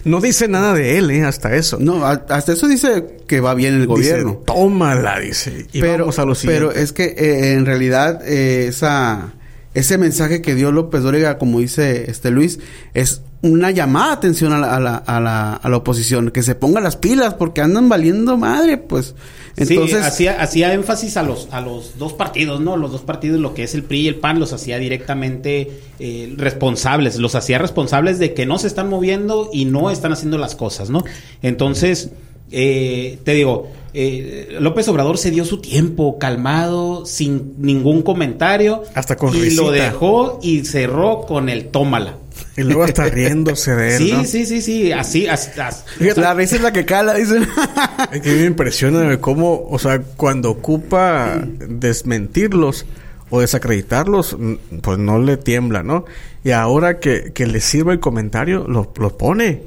no 0.05 0.21
dice 0.21 0.49
nada 0.49 0.75
de 0.75 0.99
él, 0.99 1.11
¿eh? 1.11 1.25
Hasta 1.25 1.55
eso. 1.55 1.79
No, 1.81 2.05
hasta 2.05 2.53
eso 2.53 2.69
dice 2.69 3.19
que 3.27 3.41
va 3.41 3.55
bien 3.55 3.75
el 3.75 3.87
gobierno. 3.87 4.31
Dice, 4.31 4.43
Tómala, 4.47 5.21
dice. 5.21 5.67
Y 5.73 5.81
pero, 5.81 6.05
vamos 6.05 6.19
a 6.19 6.25
lo 6.25 6.35
pero 6.45 6.73
es 6.73 6.93
que 6.93 7.05
eh, 7.05 7.53
en 7.53 7.67
realidad 7.67 8.21
eh, 8.27 8.67
esa 8.69 9.33
ese 9.77 9.99
mensaje 9.99 10.41
que 10.41 10.55
dio 10.55 10.73
López 10.73 11.03
Dóriga, 11.03 11.37
como 11.37 11.61
dice 11.61 12.11
este 12.11 12.31
Luis, 12.31 12.61
es 12.95 13.21
una 13.43 13.71
llamada 13.71 14.09
de 14.09 14.12
atención 14.14 14.52
a 14.52 14.59
la, 14.59 14.76
a 14.76 14.81
la, 14.81 14.97
a 14.97 15.21
la, 15.21 15.52
a 15.55 15.69
la 15.69 15.76
oposición, 15.76 16.31
que 16.31 16.43
se 16.43 16.55
ponga 16.55 16.81
las 16.81 16.97
pilas 16.97 17.35
porque 17.35 17.61
andan 17.61 17.88
valiendo 17.88 18.37
madre, 18.37 18.78
pues. 18.78 19.14
Entonces, 19.59 20.00
sí, 20.00 20.05
hacía, 20.07 20.43
hacía 20.43 20.75
énfasis 20.75 21.16
a 21.16 21.23
los, 21.23 21.49
a 21.50 21.62
los 21.62 21.99
dos 21.99 22.12
partidos, 22.12 22.61
¿no? 22.61 22.76
Los 22.76 22.93
dos 22.93 23.00
partidos, 23.00 23.40
lo 23.40 23.55
que 23.55 23.62
es 23.62 23.75
el 23.75 23.85
PRI 23.85 24.00
y 24.00 24.09
el 24.09 24.16
PAN, 24.16 24.38
los 24.38 24.52
hacía 24.52 24.78
directamente 24.78 25.81
eh, 25.99 26.35
responsables, 26.37 27.16
los 27.19 27.35
hacía 27.35 27.59
responsables 27.59 28.19
de 28.19 28.35
que 28.35 28.45
no 28.45 28.59
se 28.59 28.66
están 28.66 28.90
moviendo 28.90 29.49
y 29.52 29.64
no 29.64 29.90
están 29.90 30.12
haciendo 30.12 30.37
las 30.37 30.57
cosas, 30.57 30.90
¿no? 30.90 31.05
Entonces, 31.40 32.11
eh, 32.50 33.19
te 33.25 33.33
digo, 33.33 33.71
eh, 33.95 34.57
López 34.61 34.88
Obrador 34.88 35.16
se 35.16 35.31
dio 35.31 35.47
su 35.47 35.59
tiempo, 35.59 36.19
calmado, 36.19 37.07
sin 37.07 37.55
ningún 37.59 38.02
comentario. 38.02 38.83
Hasta 38.95 39.16
con 39.16 39.35
Y 39.35 39.40
risita. 39.40 39.62
lo 39.62 39.71
dejó 39.71 40.38
y 40.43 40.64
cerró 40.64 41.23
con 41.23 41.49
el 41.49 41.69
tómala. 41.69 42.19
Y 42.57 42.63
luego 42.63 42.85
hasta 42.85 43.05
riéndose 43.11 43.75
de 43.75 43.97
él, 43.97 43.99
Sí, 44.03 44.13
¿no? 44.13 44.25
sí, 44.25 44.47
sí, 44.47 44.63
sí, 44.63 44.93
así, 44.93 45.27
así, 45.27 45.51
así. 45.61 45.83
Fíjate, 45.99 46.21
la 46.21 46.35
risa 46.35 46.57
es 46.57 46.63
la 46.63 46.73
que 46.73 46.85
cala, 46.85 47.15
dicen. 47.15 47.47
Es 48.13 48.21
que 48.23 48.35
me 48.35 48.45
impresiona 48.47 49.21
cómo, 49.21 49.67
o 49.69 49.79
sea, 49.79 50.01
cuando 50.01 50.51
ocupa 50.51 51.43
desmentirlos 51.69 52.87
o 53.31 53.41
desacreditarlos, 53.41 54.37
mm, 54.39 54.55
pues 54.83 54.99
no 54.99 55.19
le 55.19 55.37
tiembla, 55.37 55.83
¿no? 55.83 56.05
Y 56.45 56.53
ahora 56.53 56.99
que, 57.01 57.33
que 57.35 57.47
le 57.47 57.61
sirva 57.61 57.93
el 57.93 58.01
comentario, 58.01 58.67
lo, 58.69 58.93
lo 58.99 59.19
pone. 59.19 59.63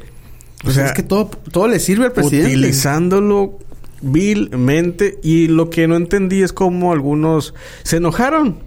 O 0.62 0.64
Pues 0.64 0.76
sea, 0.76 0.88
es 0.88 0.94
que 0.94 1.04
todo, 1.04 1.30
todo 1.52 1.68
le 1.68 1.80
sirve 1.80 2.06
al 2.06 2.12
presidente. 2.14 2.48
utilizándolo 2.48 3.60
vilmente. 4.02 5.20
Y 5.24 5.48
lo 5.48 5.70
que 5.70 5.88
no 5.88 5.96
entendí 5.96 6.42
es 6.42 6.54
cómo 6.54 6.92
algunos 6.94 7.54
se 7.84 7.98
enojaron. 7.98 8.60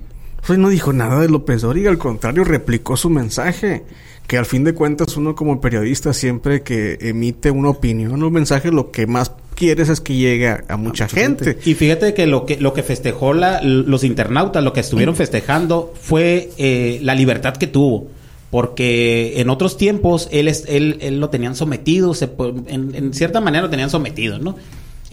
Sea, 0.44 0.56
no 0.56 0.68
dijo 0.68 0.92
nada 0.92 1.20
de 1.20 1.28
López 1.28 1.62
Dóriga, 1.62 1.90
al 1.90 1.98
contrario, 1.98 2.44
replicó 2.44 2.96
su 2.96 3.10
mensaje. 3.10 3.84
Que 4.26 4.38
al 4.38 4.46
fin 4.46 4.62
de 4.64 4.72
cuentas 4.72 5.16
uno 5.16 5.34
como 5.34 5.60
periodista 5.60 6.12
siempre 6.12 6.62
que 6.62 6.96
emite 7.00 7.50
una 7.50 7.70
opinión 7.70 8.22
o 8.22 8.28
un 8.28 8.32
mensaje 8.32 8.70
lo 8.70 8.90
que 8.92 9.06
más 9.06 9.32
quieres 9.56 9.88
es 9.88 10.00
que 10.00 10.14
llegue 10.14 10.48
a, 10.48 10.64
a 10.68 10.76
mucha 10.76 11.08
gente. 11.08 11.58
Y 11.66 11.74
fíjate 11.74 12.14
que 12.14 12.26
lo 12.28 12.46
que 12.46 12.56
lo 12.56 12.72
que 12.72 12.82
festejó 12.84 13.34
la- 13.34 13.60
los 13.62 14.04
internautas, 14.04 14.62
lo 14.62 14.72
que 14.72 14.80
estuvieron 14.80 15.16
festejando 15.16 15.92
fue 16.00 16.50
eh, 16.56 17.00
la 17.02 17.14
libertad 17.16 17.56
que 17.56 17.66
tuvo. 17.66 18.08
Porque 18.50 19.40
en 19.40 19.50
otros 19.50 19.76
tiempos 19.76 20.28
él, 20.30 20.46
es, 20.46 20.64
él, 20.68 20.98
él 21.00 21.18
lo 21.20 21.28
tenían 21.30 21.56
sometido, 21.56 22.14
se 22.14 22.30
en, 22.68 22.94
en 22.94 23.14
cierta 23.14 23.40
manera 23.40 23.62
lo 23.64 23.70
tenían 23.70 23.90
sometido, 23.90 24.38
¿no? 24.38 24.56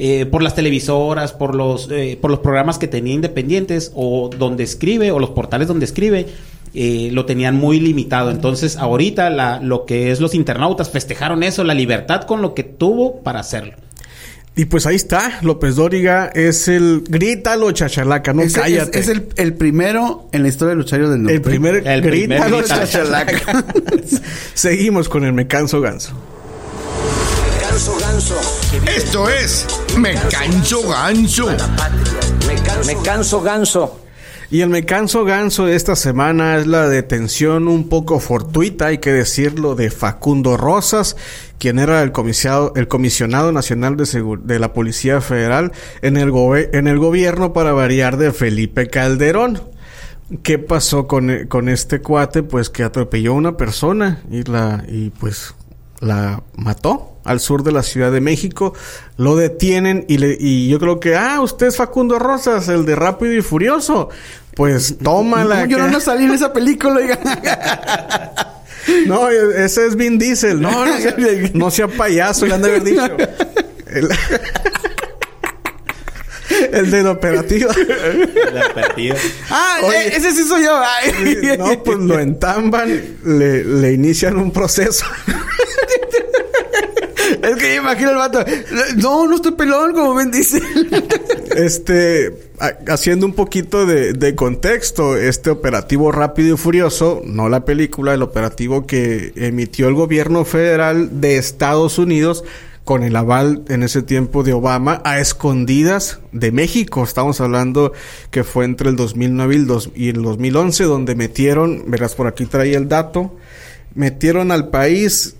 Eh, 0.02 0.26
por 0.26 0.42
las 0.42 0.56
televisoras, 0.56 1.34
por 1.34 1.56
los, 1.56 1.90
eh, 1.92 2.18
por 2.22 2.32
los 2.32 2.40
programas 2.40 2.78
que 2.78 2.88
tenía 2.88 3.14
independientes 3.14 3.92
o 3.96 4.30
donde 4.30 4.64
escribe 4.64 5.12
o 5.12 5.20
los 5.20 5.32
portales 5.32 5.68
donde 5.68 5.84
escribe, 5.84 6.26
eh, 6.74 7.10
lo 7.12 7.26
tenían 7.26 7.56
muy 7.58 7.82
limitado. 7.82 8.32
Entonces 8.32 8.78
ahorita 8.78 9.30
la, 9.30 9.60
lo 9.60 9.86
que 9.86 10.12
es 10.12 10.22
los 10.22 10.36
internautas 10.36 10.90
festejaron 10.90 11.44
eso, 11.44 11.66
la 11.66 11.74
libertad 11.74 12.22
con 12.22 12.42
lo 12.42 12.54
que 12.54 12.64
tuvo 12.64 13.20
para 13.24 13.42
hacerlo. 13.42 13.74
Y 14.56 14.66
pues 14.66 14.86
ahí 14.86 14.96
está, 14.96 15.40
López 15.42 15.76
Dóriga 15.76 16.28
es 16.34 16.70
el 16.70 17.04
grítalo 17.08 17.70
chachalaca, 17.74 18.32
no 18.34 18.42
Es, 18.42 18.56
es- 18.56 18.62
cállate. 18.62 19.00
es 19.00 19.08
el, 19.10 19.28
el 19.36 19.54
primero 19.54 20.30
en 20.32 20.44
la 20.44 20.48
historia 20.50 20.70
de 20.72 20.76
lucharios 20.78 21.10
del 21.10 21.24
norte. 21.24 21.36
El 21.36 21.42
primer 21.42 21.76
El 21.88 22.02
primer 22.04 22.40
grítalo 22.40 22.58
grítalo 22.60 22.82
chachalaca. 22.86 23.66
Seguimos 24.54 25.10
con 25.10 25.26
el 25.26 25.34
me 25.34 25.48
canso 25.48 25.82
ganso. 25.82 26.14
Esto 28.94 29.30
es 29.30 29.66
Me 29.98 30.14
Canso 30.30 30.86
Ganso. 30.90 31.48
Me 32.86 32.96
canso 33.04 33.42
ganso. 33.42 34.02
Y 34.52 34.60
el 34.62 34.70
me 34.70 34.84
canso 34.84 35.24
ganso 35.24 35.66
de 35.66 35.78
esta 35.78 35.96
semana 35.96 36.58
es 36.58 36.68
la 36.68 36.90
detención 36.90 37.70
un 37.70 37.88
poco 37.88 38.20
fortuita, 38.20 38.88
hay 38.88 38.98
que 38.98 39.14
decirlo, 39.14 39.76
de 39.76 39.92
Facundo 39.92 40.58
Rosas, 40.58 41.16
quien 41.58 41.80
era 41.80 42.04
el 42.04 42.12
comisionado, 42.12 42.74
el 42.76 42.90
comisionado 42.90 43.54
nacional 43.54 43.96
de, 43.96 44.38
de 44.44 44.60
la 44.60 44.74
Policía 44.74 45.22
Federal 45.22 45.72
en 46.02 46.18
el, 46.18 46.32
gobe- 46.32 46.70
en 46.74 46.88
el 46.88 47.00
gobierno 47.00 47.54
para 47.54 47.72
variar 47.72 48.18
de 48.18 48.34
Felipe 48.34 48.88
Calderón. 48.88 49.62
¿Qué 50.44 50.60
pasó 50.60 51.08
con, 51.08 51.48
con 51.48 51.70
este 51.70 52.02
cuate? 52.02 52.44
Pues 52.44 52.70
que 52.70 52.84
atropelló 52.84 53.32
a 53.32 53.36
una 53.36 53.56
persona 53.56 54.22
y 54.30 54.44
la 54.44 54.84
y 54.88 55.12
pues 55.12 55.56
la 56.02 56.44
mató 56.56 57.19
al 57.30 57.40
sur 57.40 57.62
de 57.62 57.72
la 57.72 57.84
Ciudad 57.84 58.12
de 58.12 58.22
México. 58.22 58.74
Lo 59.18 59.36
detienen 59.36 60.04
y, 60.08 60.18
le, 60.18 60.36
y 60.40 60.68
yo 60.68 60.80
creo 60.80 61.00
que, 61.00 61.16
ah, 61.16 61.42
usted 61.42 61.68
es 61.68 61.78
Facundo 61.78 62.18
Rosas, 62.18 62.68
el 62.70 62.86
de 62.86 62.96
Rápido 62.96 63.34
y 63.34 63.42
Furioso. 63.44 64.10
Pues 64.56 64.96
tómala. 65.04 65.62
No, 65.62 65.66
yo 65.68 65.88
no 65.88 66.00
salí 66.00 66.26
en 66.26 66.32
esa 66.32 66.52
película, 66.52 66.96
oiga. 66.96 67.20
No, 69.06 69.30
ese 69.30 69.86
es 69.86 69.96
Vin 69.96 70.18
Diesel. 70.18 70.60
No, 70.60 70.84
no, 70.84 70.98
sea, 70.98 71.16
no 71.54 71.70
sea 71.70 71.88
payaso, 71.88 72.48
le 72.48 72.56
han 72.56 72.62
de 72.64 72.70
haber 72.70 72.84
dicho. 72.84 73.18
El, 73.86 74.10
el 76.74 76.90
del 76.90 77.08
operativo. 77.08 77.70
ah, 79.52 79.78
Oye. 79.84 80.08
eh, 80.08 80.14
ese 80.16 80.32
sí 80.32 80.44
soy 80.44 80.64
yo. 80.64 80.82
Ay. 80.82 81.58
No, 81.60 81.84
pues 81.84 82.00
lo 82.00 82.20
entamban, 82.20 82.90
le, 83.26 83.64
le 83.64 83.94
inician 83.94 84.38
un 84.38 84.52
proceso. 84.52 85.06
Es 87.50 87.56
que 87.58 87.76
yo 87.76 87.82
imagino 87.82 88.12
el 88.12 88.18
vato. 88.18 88.44
No, 88.98 89.28
no 89.28 89.36
estoy 89.36 89.52
pelón, 89.54 89.94
como 89.94 90.14
Ben 90.16 90.32
dice. 90.32 90.62
Este, 91.56 92.52
ha- 92.60 92.94
haciendo 92.94 93.26
un 93.26 93.34
poquito 93.34 93.86
de, 93.86 94.14
de 94.14 94.36
contexto, 94.36 95.18
este 95.18 95.50
operativo 95.50 96.12
rápido 96.12 96.54
y 96.56 96.58
furioso, 96.58 97.22
no 97.26 97.50
la 97.50 97.66
película, 97.66 98.14
el 98.14 98.22
operativo 98.22 98.86
que 98.86 99.34
emitió 99.36 99.88
el 99.88 99.96
gobierno 99.96 100.46
federal 100.46 101.20
de 101.22 101.38
Estados 101.38 101.98
Unidos 101.98 102.44
con 102.86 103.04
el 103.04 103.16
aval 103.16 103.64
en 103.68 103.84
ese 103.84 104.02
tiempo 104.04 104.44
de 104.44 104.54
Obama 104.54 105.02
a 105.04 105.20
escondidas 105.20 106.20
de 106.32 106.52
México. 106.52 107.04
Estamos 107.04 107.42
hablando 107.42 107.94
que 108.32 108.44
fue 108.44 108.66
entre 108.66 108.90
el 108.90 108.96
2009 108.96 109.54
y 109.54 109.58
el, 109.58 109.68
dos- 109.68 109.90
y 109.96 110.10
el 110.10 110.22
2011 110.22 110.84
donde 110.86 111.16
metieron, 111.16 111.84
verás 111.88 112.16
por 112.16 112.28
aquí 112.28 112.46
traía 112.46 112.78
el 112.78 112.88
dato, 112.88 113.36
metieron 113.96 114.52
al 114.52 114.70
país 114.70 115.36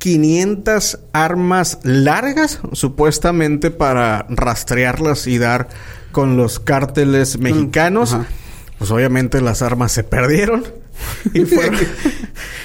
2.500 0.00 0.98
armas 1.12 1.78
largas, 1.82 2.60
supuestamente 2.72 3.70
para 3.70 4.26
rastrearlas 4.28 5.26
y 5.26 5.38
dar 5.38 5.68
con 6.12 6.36
los 6.36 6.58
cárteles 6.58 7.38
mexicanos. 7.38 8.14
ajá. 8.14 8.26
Pues 8.78 8.90
obviamente 8.92 9.42
las 9.42 9.60
armas 9.60 9.92
se 9.92 10.04
perdieron 10.04 10.64
y 11.34 11.40
fueron, 11.44 11.76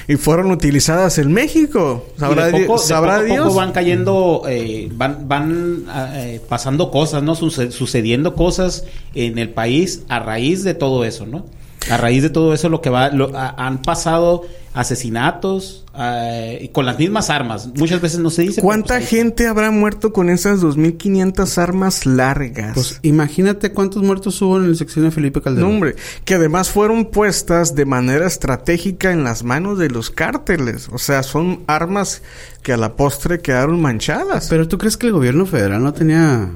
y 0.07 0.15
fueron 0.15 0.49
utilizadas 0.51 1.17
en 1.17 1.33
México. 1.33 2.05
Sabrá, 2.17 2.43
y 2.49 2.53
de 2.53 2.59
poco, 2.67 2.77
Di- 2.77 2.81
de 2.83 2.87
sabrá 2.87 3.17
poco 3.27 3.43
poco 3.43 3.53
van 3.55 3.71
cayendo, 3.73 4.43
eh, 4.47 4.89
van, 4.93 5.27
van 5.27 5.83
ah, 5.89 6.11
eh, 6.15 6.41
pasando 6.47 6.89
cosas, 6.89 7.21
¿no? 7.21 7.35
Suce- 7.35 7.71
sucediendo 7.71 8.33
cosas 8.33 8.85
en 9.13 9.37
el 9.39 9.49
país 9.49 10.03
a 10.07 10.19
raíz 10.19 10.63
de 10.63 10.73
todo 10.73 11.03
eso, 11.03 11.25
¿no? 11.25 11.47
A 11.89 11.97
raíz 11.97 12.23
de 12.23 12.29
todo 12.29 12.53
eso 12.53 12.69
lo 12.69 12.81
que 12.81 12.89
va, 12.89 13.09
lo- 13.09 13.35
a- 13.37 13.55
han 13.65 13.81
pasado 13.81 14.43
asesinatos 14.73 15.85
eh, 15.97 16.59
y 16.63 16.67
con 16.69 16.85
las 16.85 16.97
mismas 16.99 17.29
armas. 17.29 17.67
Muchas 17.77 18.01
veces 18.01 18.19
no 18.19 18.29
se 18.29 18.41
dice. 18.43 18.55
pero 18.55 18.65
¿Cuánta 18.65 18.95
pues 18.95 18.99
ahí- 19.01 19.05
gente 19.19 19.47
habrá 19.47 19.71
muerto 19.71 20.11
con 20.11 20.29
esas 20.29 20.61
2.500 20.61 21.57
armas 21.57 22.05
largas? 22.05 22.73
Pues 22.73 22.99
imagínate 23.01 23.71
cuántos 23.71 24.03
muertos 24.03 24.41
hubo 24.41 24.57
en 24.57 24.65
el 24.65 24.75
sexenio 24.75 25.09
de 25.09 25.15
Felipe 25.15 25.39
No, 25.39 25.43
Calderón. 25.43 25.71
hombre, 25.71 25.95
que 26.25 26.35
además 26.35 26.69
fueron 26.69 27.05
puestas 27.05 27.75
de 27.75 27.85
manera 27.85 28.27
estratégica 28.27 29.11
en 29.11 29.23
las 29.23 29.43
manos 29.43 29.77
de 29.77 29.89
los 29.89 30.09
cárteles. 30.09 30.89
O 30.91 30.97
sea, 30.97 31.23
son 31.23 31.61
armas 31.67 32.21
que 32.61 32.73
a 32.73 32.77
la 32.77 32.95
postre 32.95 33.39
quedaron 33.39 33.79
manchadas. 33.81 34.47
Pero 34.49 34.67
tú 34.67 34.77
crees 34.77 34.97
que 34.97 35.07
el 35.07 35.13
gobierno 35.13 35.45
federal 35.45 35.81
no 35.83 35.93
tenía 35.93 36.49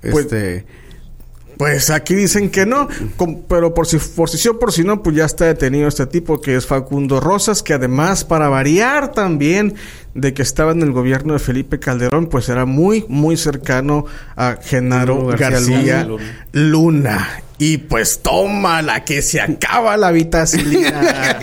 Pues- 0.00 0.24
este, 0.26 0.64
Pues 1.58 1.90
aquí 1.90 2.14
dicen 2.14 2.50
que 2.50 2.66
no, 2.66 2.88
com- 3.16 3.42
pero 3.48 3.74
por 3.74 3.86
si, 3.86 3.98
por 3.98 4.28
si 4.28 4.38
sí 4.38 4.48
o 4.48 4.58
por 4.58 4.72
si 4.72 4.82
no, 4.84 5.02
pues 5.02 5.14
ya 5.16 5.24
está 5.24 5.44
detenido 5.46 5.88
este 5.88 6.06
tipo 6.06 6.40
que 6.40 6.56
es 6.56 6.66
Facundo 6.66 7.20
Rosas, 7.20 7.62
que 7.62 7.74
además, 7.74 8.24
para 8.24 8.48
variar 8.48 9.12
también 9.12 9.74
de 10.14 10.32
que 10.34 10.42
estaba 10.42 10.72
en 10.72 10.82
el 10.82 10.92
gobierno 10.92 11.32
de 11.32 11.38
Felipe 11.38 11.78
Calderón, 11.78 12.26
pues 12.26 12.48
era 12.48 12.64
muy, 12.66 13.04
muy 13.08 13.36
cercano 13.36 14.04
a 14.36 14.56
Genaro 14.62 15.26
García 15.26 15.50
García, 15.50 16.04
Luna. 16.04 16.24
Luna. 16.52 17.28
Y 17.56 17.78
pues 17.78 18.20
toma 18.20 18.82
la 18.82 19.04
que 19.04 19.22
se 19.22 19.40
acaba 19.40 19.96
la 19.96 20.10
vitacilina. 20.10 21.38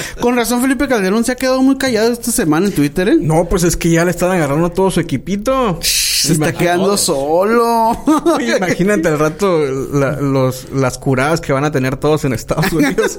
Con 0.20 0.36
razón, 0.36 0.62
Felipe 0.62 0.86
Calderón 0.86 1.24
se 1.24 1.32
ha 1.32 1.34
quedado 1.34 1.60
muy 1.60 1.76
callado 1.76 2.12
esta 2.12 2.30
semana 2.30 2.66
en 2.66 2.72
Twitter, 2.74 3.08
¿eh? 3.08 3.16
no, 3.20 3.46
pues 3.46 3.64
es 3.64 3.76
que 3.76 3.90
ya 3.90 4.04
le 4.04 4.12
están 4.12 4.30
agarrando 4.30 4.70
todo 4.70 4.90
su 4.92 5.00
equipito. 5.00 5.78
Se 5.82 6.34
está 6.34 6.52
quedando 6.52 6.96
solo. 6.96 7.96
Imagínate 8.56 9.08
al 9.08 9.18
rato 9.18 9.58
la- 9.92 10.12
los, 10.20 10.70
las 10.70 10.98
curadas 10.98 11.40
que 11.40 11.52
van 11.52 11.64
a 11.64 11.72
tener 11.72 11.96
todos 11.96 12.24
en 12.24 12.32
Estados 12.32 12.72
Unidos. 12.72 13.18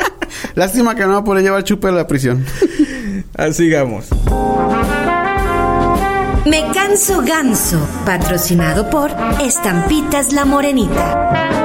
Lástima 0.56 0.94
que 0.94 1.02
no 1.02 1.10
va 1.12 1.18
a 1.18 1.24
poder 1.24 1.44
llevar 1.44 1.62
chupe 1.64 1.88
a 1.88 1.92
la 1.92 2.06
prisión. 2.06 2.44
Así 3.36 3.64
sigamos. 3.64 4.06
Me 6.46 6.70
canso 6.74 7.22
ganso, 7.24 7.78
patrocinado 8.04 8.90
por 8.90 9.10
Estampitas 9.40 10.32
La 10.32 10.44
Morenita. 10.44 11.63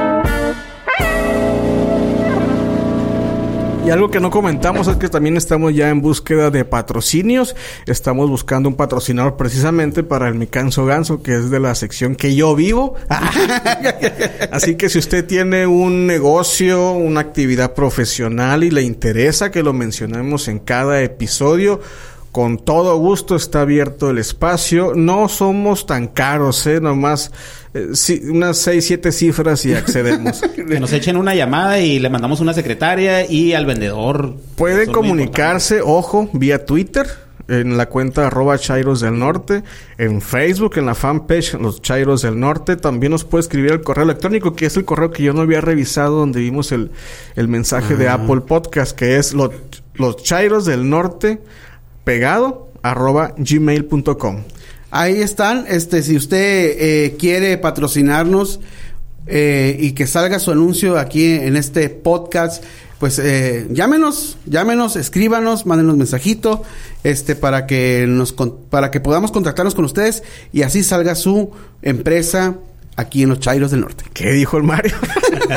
Y 3.84 3.90
algo 3.90 4.10
que 4.10 4.20
no 4.20 4.30
comentamos 4.30 4.88
es 4.88 4.96
que 4.96 5.08
también 5.08 5.38
estamos 5.38 5.74
ya 5.74 5.88
en 5.88 6.02
búsqueda 6.02 6.50
de 6.50 6.64
patrocinios. 6.66 7.56
Estamos 7.86 8.28
buscando 8.28 8.68
un 8.68 8.74
patrocinador 8.76 9.36
precisamente 9.36 10.02
para 10.02 10.28
el 10.28 10.34
Mi 10.34 10.46
Canso 10.46 10.84
Ganso, 10.84 11.22
que 11.22 11.34
es 11.34 11.50
de 11.50 11.60
la 11.60 11.74
sección 11.74 12.14
que 12.14 12.34
yo 12.34 12.54
vivo. 12.54 12.94
Así 14.52 14.76
que 14.76 14.90
si 14.90 14.98
usted 14.98 15.26
tiene 15.26 15.66
un 15.66 16.06
negocio, 16.06 16.92
una 16.92 17.20
actividad 17.20 17.72
profesional 17.72 18.64
y 18.64 18.70
le 18.70 18.82
interesa 18.82 19.50
que 19.50 19.62
lo 19.62 19.72
mencionemos 19.72 20.48
en 20.48 20.58
cada 20.58 21.02
episodio, 21.02 21.80
con 22.32 22.58
todo 22.58 22.96
gusto 22.98 23.34
está 23.36 23.62
abierto 23.62 24.10
el 24.10 24.18
espacio. 24.18 24.92
No 24.94 25.28
somos 25.28 25.86
tan 25.86 26.06
caros, 26.06 26.66
¿eh? 26.66 26.80
Nomás 26.80 27.32
eh, 27.74 27.88
sí, 27.94 28.20
unas 28.30 28.56
6, 28.58 28.84
7 28.86 29.12
cifras 29.12 29.64
y 29.66 29.74
accedemos. 29.74 30.40
Que 30.40 30.78
nos 30.78 30.92
echen 30.92 31.16
una 31.16 31.34
llamada 31.34 31.80
y 31.80 31.98
le 31.98 32.08
mandamos 32.10 32.40
una 32.40 32.52
secretaria 32.52 33.28
y 33.30 33.52
al 33.54 33.66
vendedor. 33.66 34.34
Puede 34.56 34.86
comunicarse, 34.86 35.80
ojo, 35.82 36.28
vía 36.32 36.64
Twitter, 36.64 37.08
en 37.48 37.76
la 37.76 37.86
cuenta 37.88 38.28
arroba 38.28 38.56
Chairos 38.58 39.00
del 39.00 39.18
Norte, 39.18 39.64
en 39.98 40.20
Facebook, 40.20 40.74
en 40.78 40.86
la 40.86 40.94
fanpage 40.94 41.54
Los 41.54 41.82
Chairos 41.82 42.22
del 42.22 42.38
Norte. 42.38 42.76
También 42.76 43.10
nos 43.10 43.24
puede 43.24 43.40
escribir 43.42 43.72
el 43.72 43.80
correo 43.80 44.04
electrónico, 44.04 44.54
que 44.54 44.66
es 44.66 44.76
el 44.76 44.84
correo 44.84 45.10
que 45.10 45.24
yo 45.24 45.32
no 45.32 45.40
había 45.40 45.60
revisado, 45.60 46.18
donde 46.18 46.38
vimos 46.38 46.70
el, 46.70 46.92
el 47.34 47.48
mensaje 47.48 47.96
de 47.96 48.08
Apple 48.08 48.42
Podcast, 48.42 48.96
que 48.96 49.16
es 49.16 49.32
lo- 49.34 49.52
los 49.94 50.16
Chairos 50.22 50.64
del 50.64 50.88
Norte 50.88 51.40
pegado 52.04 52.68
arroba 52.82 53.34
gmail.com. 53.36 54.42
Ahí 54.90 55.20
están. 55.22 55.66
Este, 55.68 56.02
si 56.02 56.16
usted 56.16 56.76
eh, 56.78 57.16
quiere 57.18 57.58
patrocinarnos 57.58 58.60
eh, 59.26 59.76
y 59.78 59.92
que 59.92 60.06
salga 60.06 60.38
su 60.38 60.50
anuncio 60.50 60.98
aquí 60.98 61.32
en 61.32 61.56
este 61.56 61.88
podcast, 61.90 62.64
pues 62.98 63.18
eh, 63.18 63.66
llámenos, 63.70 64.36
llámenos, 64.46 64.96
escríbanos, 64.96 65.64
mándenos 65.64 65.96
mensajito, 65.96 66.62
este, 67.04 67.36
para 67.36 67.66
que 67.66 68.04
nos, 68.08 68.34
para 68.68 68.90
que 68.90 69.00
podamos 69.00 69.30
contactarnos 69.30 69.74
con 69.74 69.84
ustedes 69.84 70.22
y 70.52 70.62
así 70.62 70.82
salga 70.82 71.14
su 71.14 71.50
empresa 71.82 72.56
aquí 73.00 73.22
en 73.24 73.30
los 73.30 73.40
Chairos 73.40 73.70
del 73.70 73.80
Norte. 73.80 74.04
¿Qué 74.12 74.32
dijo 74.32 74.56
el 74.56 74.62
Mario? 74.62 74.94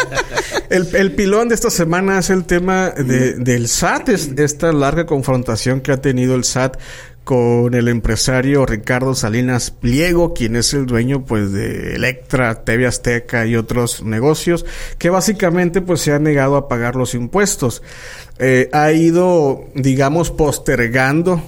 el, 0.69 0.87
el 0.95 1.11
pilón 1.13 1.49
de 1.49 1.55
esta 1.55 1.69
semana 1.69 2.19
es 2.19 2.29
el 2.29 2.45
tema 2.45 2.89
de- 2.89 3.33
del 3.35 3.67
SAT, 3.67 4.09
es 4.09 4.31
esta 4.37 4.71
larga 4.71 5.05
confrontación 5.05 5.81
que 5.81 5.91
ha 5.91 6.01
tenido 6.01 6.35
el 6.35 6.43
SAT 6.43 6.77
con 7.23 7.73
el 7.73 7.87
empresario 7.87 8.65
Ricardo 8.65 9.15
Salinas 9.15 9.71
Pliego, 9.71 10.33
quien 10.33 10.55
es 10.55 10.73
el 10.73 10.85
dueño 10.85 11.25
pues 11.25 11.51
de 11.51 11.95
Electra, 11.95 12.63
TV 12.63 12.85
Azteca 12.85 13.45
y 13.45 13.55
otros 13.55 14.03
negocios, 14.03 14.65
que 14.97 15.09
básicamente 15.09 15.81
pues 15.81 16.01
se 16.01 16.11
ha 16.11 16.19
negado 16.19 16.57
a 16.57 16.67
pagar 16.67 16.95
los 16.95 17.13
impuestos. 17.15 17.81
Eh, 18.39 18.69
ha 18.73 18.91
ido, 18.91 19.65
digamos, 19.75 20.31
postergando 20.31 21.41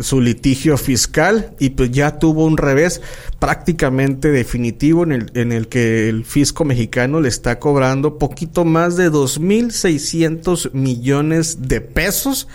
su 0.00 0.22
litigio 0.22 0.78
fiscal 0.78 1.52
y 1.58 1.70
pues 1.70 1.90
ya 1.90 2.18
tuvo 2.18 2.46
un 2.46 2.56
revés 2.56 3.02
prácticamente 3.38 4.30
definitivo 4.30 5.02
en 5.02 5.12
el, 5.12 5.30
en 5.34 5.52
el 5.52 5.68
que 5.68 6.08
el 6.08 6.24
fisco 6.24 6.64
mexicano 6.64 7.20
le 7.20 7.28
está 7.28 7.58
cobrando 7.58 8.16
poquito 8.16 8.64
más 8.64 8.96
de 8.96 9.10
2.600 9.10 10.72
millones 10.72 11.68
de 11.68 11.82
pesos 11.82 12.48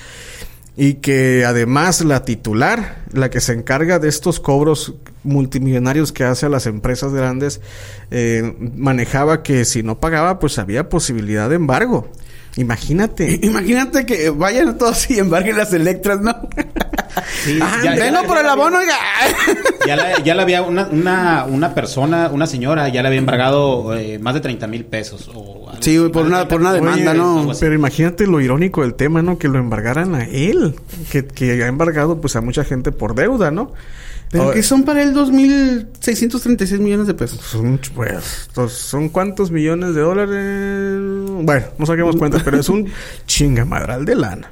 y 0.77 0.95
que 0.95 1.43
además 1.43 2.01
la 2.01 2.23
titular, 2.23 3.01
la 3.11 3.31
que 3.31 3.41
se 3.41 3.53
encarga 3.53 3.97
de 3.97 4.09
estos 4.09 4.39
cobros 4.39 4.93
multimillonarios 5.23 6.11
que 6.11 6.23
hace 6.23 6.45
a 6.45 6.49
las 6.49 6.67
empresas 6.67 7.11
grandes, 7.13 7.61
eh, 8.11 8.55
manejaba 8.75 9.41
que 9.41 9.65
si 9.65 9.81
no 9.81 9.99
pagaba 9.99 10.37
pues 10.37 10.59
había 10.59 10.87
posibilidad 10.87 11.49
de 11.49 11.55
embargo. 11.55 12.11
Imagínate. 12.57 13.39
Imagínate 13.41 14.05
que 14.05 14.29
vayan 14.29 14.77
todos 14.77 15.09
y 15.09 15.17
embarguen 15.17 15.57
las 15.57 15.73
Electras, 15.73 16.21
¿no? 16.21 16.47
Sí, 17.43 17.59
Ah, 17.61 17.79
ya- 17.83 17.95
ya- 17.95 18.23
por 18.23 18.35
la 18.35 18.41
el 18.41 18.47
había- 18.47 18.51
abono, 18.51 18.77
oiga. 18.79 18.95
Ya 19.87 19.95
la, 19.95 20.21
ya 20.21 20.35
la 20.35 20.41
había 20.43 20.61
una, 20.63 20.87
una, 20.87 21.45
una 21.45 21.73
persona, 21.73 22.29
una 22.33 22.45
señora, 22.45 22.89
ya 22.89 23.01
le 23.01 23.07
había 23.07 23.19
embargado 23.19 23.95
eh, 23.95 24.19
más 24.19 24.33
de 24.33 24.41
30 24.41 24.67
mil 24.67 24.83
pesos. 24.85 25.29
O 25.33 25.69
algo 25.69 25.81
Sí, 25.81 25.95
así, 25.97 26.09
por 26.09 26.25
una- 26.25 26.47
30 26.47 26.49
por 26.49 26.61
una 26.61 26.73
demanda, 26.73 27.13
¿no? 27.13 27.51
Pero 27.59 27.73
imagínate 27.73 28.27
lo 28.27 28.41
irónico 28.41 28.81
del 28.81 28.95
tema, 28.95 29.21
¿no? 29.21 29.37
Que 29.37 29.47
lo 29.47 29.59
embargaran 29.59 30.13
a 30.15 30.25
él, 30.25 30.75
que, 31.11 31.25
que 31.25 31.63
ha 31.63 31.67
embargado 31.67 32.19
pues 32.19 32.35
a 32.35 32.41
mucha 32.41 32.63
gente 32.65 32.91
por 32.91 33.15
deuda, 33.15 33.49
¿no? 33.51 33.71
Pero 34.29 34.51
que 34.51 34.61
son 34.61 34.83
para 34.83 35.01
él 35.03 35.13
2.636 35.13 36.79
millones 36.79 37.07
de 37.07 37.13
pesos. 37.13 37.39
Son, 37.39 37.79
pues, 37.95 38.49
pues, 38.53 38.73
¿son 38.73 39.07
cuántos 39.07 39.51
millones 39.51 39.95
de 39.95 40.01
dólares? 40.01 40.99
Bueno, 41.45 41.65
no 41.77 41.85
saquemos 41.85 42.17
cuenta, 42.17 42.41
pero 42.43 42.59
es 42.59 42.67
un 42.67 42.91
chingamadral 43.25 44.03
de 44.03 44.15
lana. 44.15 44.51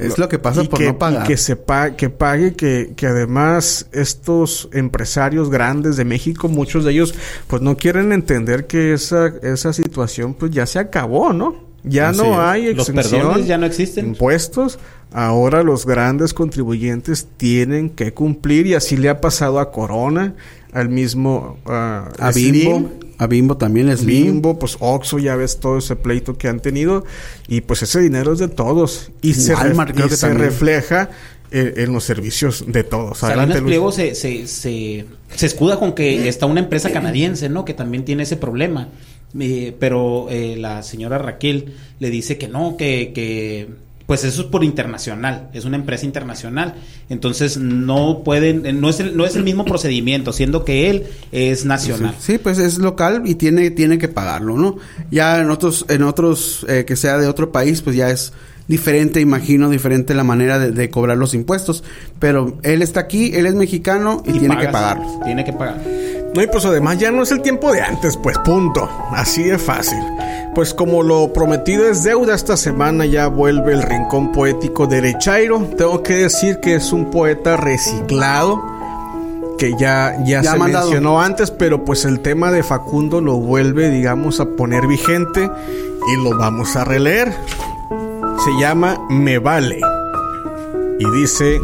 Es 0.00 0.18
lo 0.18 0.28
que 0.28 0.38
pasa 0.38 0.62
Y 0.64 0.68
por 0.68 0.78
que, 0.78 0.86
no 0.86 0.98
pagar. 0.98 1.24
y 1.24 1.28
que 1.28 1.36
se 1.36 1.56
pa- 1.56 1.96
que 1.96 2.10
pague, 2.10 2.54
que, 2.54 2.92
que 2.96 3.06
además 3.06 3.86
estos 3.92 4.68
empresarios 4.72 5.50
grandes 5.50 5.96
de 5.96 6.04
México, 6.04 6.48
muchos 6.48 6.84
de 6.84 6.92
ellos, 6.92 7.14
pues 7.46 7.62
no 7.62 7.76
quieren 7.76 8.12
entender 8.12 8.66
que 8.66 8.92
esa, 8.92 9.32
esa 9.42 9.72
situación 9.72 10.34
pues 10.34 10.50
ya 10.52 10.66
se 10.66 10.78
acabó, 10.78 11.32
¿no? 11.32 11.68
Ya 11.82 12.10
Así 12.10 12.20
no 12.20 12.32
es. 12.34 12.38
hay 12.38 12.66
exención. 12.68 13.44
ya 13.46 13.56
no 13.56 13.64
existen. 13.66 14.08
Impuestos. 14.08 14.78
Ahora 15.12 15.62
los 15.62 15.86
grandes 15.86 16.34
contribuyentes 16.34 17.26
tienen 17.36 17.90
que 17.90 18.12
cumplir 18.14 18.66
y 18.66 18.74
así 18.74 18.96
le 18.96 19.08
ha 19.08 19.20
pasado 19.20 19.58
a 19.58 19.72
Corona, 19.72 20.34
al 20.72 20.88
mismo 20.88 21.58
ah, 21.66 22.08
A 22.18 22.32
Slim, 22.32 22.52
Bimbo. 22.52 22.90
A 23.18 23.26
Bimbo 23.26 23.56
también 23.56 23.88
es 23.90 24.04
Bimbo, 24.04 24.58
pues 24.58 24.76
Oxxo, 24.80 25.18
ya 25.18 25.36
ves 25.36 25.58
todo 25.60 25.78
ese 25.78 25.94
pleito 25.96 26.38
que 26.38 26.48
han 26.48 26.60
tenido 26.60 27.04
y 27.48 27.60
pues 27.60 27.82
ese 27.82 28.00
dinero 28.00 28.32
es 28.32 28.38
de 28.38 28.48
todos 28.48 29.10
y 29.20 29.34
se, 29.34 29.54
ref- 29.54 29.62
Walmart 29.64 29.92
creo 29.94 30.06
y 30.06 30.08
que 30.10 30.16
se 30.16 30.26
también. 30.28 30.46
refleja 30.48 31.10
eh, 31.50 31.74
en 31.78 31.92
los 31.92 32.04
servicios 32.04 32.64
de 32.66 32.82
todos. 32.84 33.18
Salinas 33.18 33.44
Adelante. 33.44 33.62
Pliego 33.66 33.92
se, 33.92 34.14
se, 34.14 34.46
se, 34.46 35.04
se 35.34 35.46
escuda 35.46 35.78
con 35.78 35.92
que 35.94 36.28
está 36.28 36.46
una 36.46 36.60
empresa 36.60 36.90
canadiense, 36.92 37.48
¿no? 37.48 37.64
Que 37.64 37.74
también 37.74 38.04
tiene 38.04 38.22
ese 38.22 38.36
problema. 38.36 38.88
Eh, 39.38 39.76
pero 39.78 40.26
eh, 40.30 40.56
la 40.58 40.82
señora 40.82 41.18
Raquel 41.18 41.74
le 41.98 42.10
dice 42.10 42.38
que 42.38 42.48
no, 42.48 42.76
que, 42.76 43.12
que 43.14 43.68
pues 44.10 44.24
eso 44.24 44.42
es 44.42 44.48
por 44.48 44.64
internacional, 44.64 45.50
es 45.52 45.64
una 45.66 45.76
empresa 45.76 46.04
internacional. 46.04 46.74
Entonces 47.10 47.58
no 47.58 48.24
pueden, 48.24 48.66
eh, 48.66 48.72
no 48.72 48.88
es 48.88 48.98
el, 48.98 49.16
no 49.16 49.24
es 49.24 49.36
el 49.36 49.44
mismo 49.44 49.64
procedimiento, 49.64 50.32
siendo 50.32 50.64
que 50.64 50.90
él 50.90 51.06
es 51.30 51.64
nacional. 51.64 52.16
Sí, 52.18 52.38
pues 52.38 52.58
es 52.58 52.78
local 52.78 53.22
y 53.24 53.36
tiene, 53.36 53.70
tiene 53.70 53.98
que 53.98 54.08
pagarlo, 54.08 54.56
¿no? 54.56 54.78
Ya 55.12 55.38
en 55.38 55.48
otros, 55.48 55.86
en 55.88 56.02
otros, 56.02 56.66
eh, 56.68 56.84
que 56.84 56.96
sea 56.96 57.18
de 57.18 57.28
otro 57.28 57.52
país, 57.52 57.82
pues 57.82 57.94
ya 57.94 58.10
es 58.10 58.32
diferente, 58.66 59.20
imagino, 59.20 59.70
diferente 59.70 60.12
la 60.12 60.24
manera 60.24 60.58
de, 60.58 60.72
de 60.72 60.90
cobrar 60.90 61.16
los 61.16 61.32
impuestos. 61.32 61.84
Pero 62.18 62.58
él 62.64 62.82
está 62.82 62.98
aquí, 62.98 63.30
él 63.36 63.46
es 63.46 63.54
mexicano 63.54 64.24
y, 64.26 64.40
tiene 64.40 64.58
que 64.58 64.70
pagarlos. 64.70 65.20
Tiene 65.24 65.44
que 65.44 65.52
pagar. 65.52 65.80
No, 66.34 66.42
y 66.42 66.48
pues 66.48 66.64
además 66.64 66.98
ya 66.98 67.12
no 67.12 67.22
es 67.22 67.30
el 67.30 67.42
tiempo 67.42 67.72
de 67.72 67.80
antes, 67.80 68.16
pues 68.16 68.36
punto. 68.38 68.88
Así 69.12 69.44
de 69.44 69.56
fácil. 69.56 70.00
Pues 70.54 70.74
como 70.74 71.02
lo 71.02 71.32
prometido 71.32 71.88
es 71.88 72.02
deuda, 72.02 72.34
esta 72.34 72.56
semana 72.56 73.06
ya 73.06 73.28
vuelve 73.28 73.72
el 73.72 73.82
rincón 73.82 74.32
poético 74.32 74.86
de 74.86 74.98
Erechairo. 74.98 75.60
Tengo 75.78 76.02
que 76.02 76.14
decir 76.14 76.58
que 76.60 76.74
es 76.74 76.92
un 76.92 77.10
poeta 77.10 77.56
reciclado, 77.56 78.60
que 79.58 79.72
ya, 79.78 80.16
ya, 80.24 80.42
Ya 80.42 80.52
se 80.52 80.58
mandado. 80.58 80.86
mencionó 80.86 81.20
antes, 81.20 81.50
pero 81.52 81.84
pues 81.84 82.04
el 82.04 82.20
tema 82.20 82.50
de 82.50 82.62
Facundo 82.64 83.20
lo 83.20 83.34
vuelve, 83.36 83.90
digamos, 83.90 84.40
a 84.40 84.46
poner 84.56 84.86
vigente 84.88 85.48
y 86.08 86.24
lo 86.24 86.36
vamos 86.36 86.74
a 86.76 86.84
releer. 86.84 87.32
Se 88.44 88.50
llama 88.60 88.98
Me 89.08 89.38
Vale 89.38 89.80
y 90.98 91.10
dice 91.20 91.60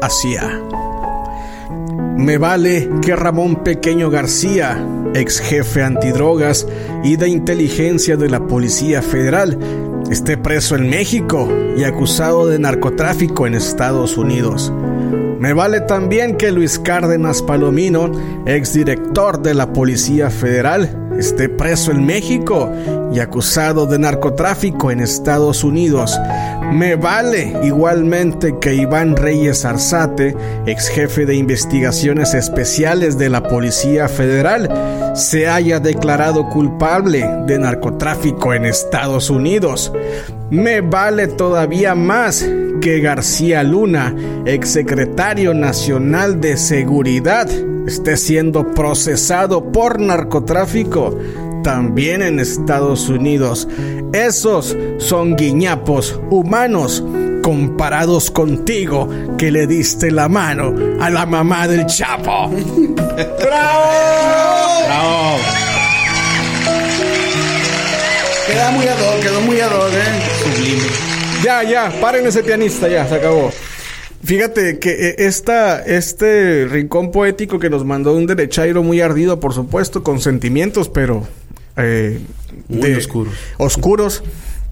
así. 0.00 0.34
Me 2.16 2.38
vale 2.38 2.88
que 3.02 3.16
Ramón 3.16 3.64
Pequeño 3.64 4.10
García, 4.10 4.86
ex 5.14 5.40
jefe 5.40 5.82
antidrogas 5.82 6.66
y 7.02 7.16
de 7.16 7.28
inteligencia 7.28 8.16
de 8.16 8.28
la 8.28 8.46
Policía 8.46 9.02
Federal, 9.02 9.58
esté 10.10 10.36
preso 10.36 10.76
en 10.76 10.88
México 10.88 11.48
y 11.76 11.84
acusado 11.84 12.46
de 12.46 12.58
narcotráfico 12.58 13.46
en 13.46 13.54
Estados 13.54 14.16
Unidos. 14.16 14.72
Me 15.42 15.54
vale 15.54 15.80
también 15.80 16.36
que 16.36 16.52
Luis 16.52 16.78
Cárdenas 16.78 17.42
Palomino, 17.42 18.12
exdirector 18.46 19.42
de 19.42 19.54
la 19.54 19.72
Policía 19.72 20.30
Federal, 20.30 21.10
esté 21.18 21.48
preso 21.48 21.90
en 21.90 22.06
México 22.06 22.70
y 23.12 23.18
acusado 23.18 23.86
de 23.86 23.98
narcotráfico 23.98 24.92
en 24.92 25.00
Estados 25.00 25.64
Unidos. 25.64 26.16
Me 26.72 26.94
vale 26.94 27.56
igualmente 27.64 28.54
que 28.60 28.76
Iván 28.76 29.16
Reyes 29.16 29.64
Arzate, 29.64 30.36
ex 30.64 30.88
jefe 30.88 31.26
de 31.26 31.34
investigaciones 31.34 32.34
especiales 32.34 33.18
de 33.18 33.28
la 33.28 33.42
Policía 33.42 34.06
Federal, 34.06 34.70
se 35.16 35.48
haya 35.48 35.80
declarado 35.80 36.48
culpable 36.50 37.28
de 37.48 37.58
narcotráfico 37.58 38.54
en 38.54 38.64
Estados 38.64 39.28
Unidos. 39.28 39.92
Me 40.50 40.82
vale 40.82 41.26
todavía 41.26 41.96
más 41.96 42.46
que 42.82 43.00
García 43.00 43.62
Luna, 43.62 44.14
exsecretario 44.44 45.54
nacional 45.54 46.40
de 46.40 46.56
seguridad, 46.56 47.48
esté 47.86 48.16
siendo 48.16 48.72
procesado 48.72 49.70
por 49.70 50.00
narcotráfico 50.00 51.16
también 51.62 52.22
en 52.22 52.40
Estados 52.40 53.08
Unidos. 53.08 53.68
Esos 54.12 54.76
son 54.98 55.36
guiñapos 55.36 56.20
humanos 56.28 57.04
comparados 57.42 58.32
contigo 58.32 59.08
que 59.38 59.52
le 59.52 59.68
diste 59.68 60.10
la 60.10 60.28
mano 60.28 60.74
a 61.00 61.08
la 61.08 61.24
mamá 61.24 61.68
del 61.68 61.86
Chapo. 61.86 62.48
¡Bravo! 62.50 63.92
Bravo. 64.86 65.36
Queda 68.48 68.70
muy 68.72 68.86
ad 68.86 69.00
hoc, 69.00 69.20
quedó 69.22 69.40
muy 69.42 69.60
ad 69.60 69.70
hoc, 69.70 69.92
¿eh? 69.92 70.22
Sublime. 70.42 71.11
Ya, 71.42 71.62
ya, 71.62 71.92
paren 72.00 72.26
ese 72.26 72.42
pianista, 72.42 72.88
ya, 72.88 73.06
se 73.08 73.14
acabó. 73.16 73.50
Fíjate 74.24 74.78
que 74.78 74.90
eh, 75.08 75.14
esta, 75.18 75.82
este 75.84 76.66
rincón 76.70 77.10
poético 77.10 77.58
que 77.58 77.68
nos 77.70 77.84
mandó 77.84 78.14
un 78.14 78.26
derechairo 78.26 78.82
muy 78.82 79.00
ardido, 79.00 79.40
por 79.40 79.52
supuesto, 79.52 80.02
con 80.04 80.20
sentimientos, 80.20 80.88
pero... 80.88 81.26
eh, 81.76 82.20
Muy 82.68 82.92
oscuros. 82.94 83.34
Oscuros. 83.58 84.22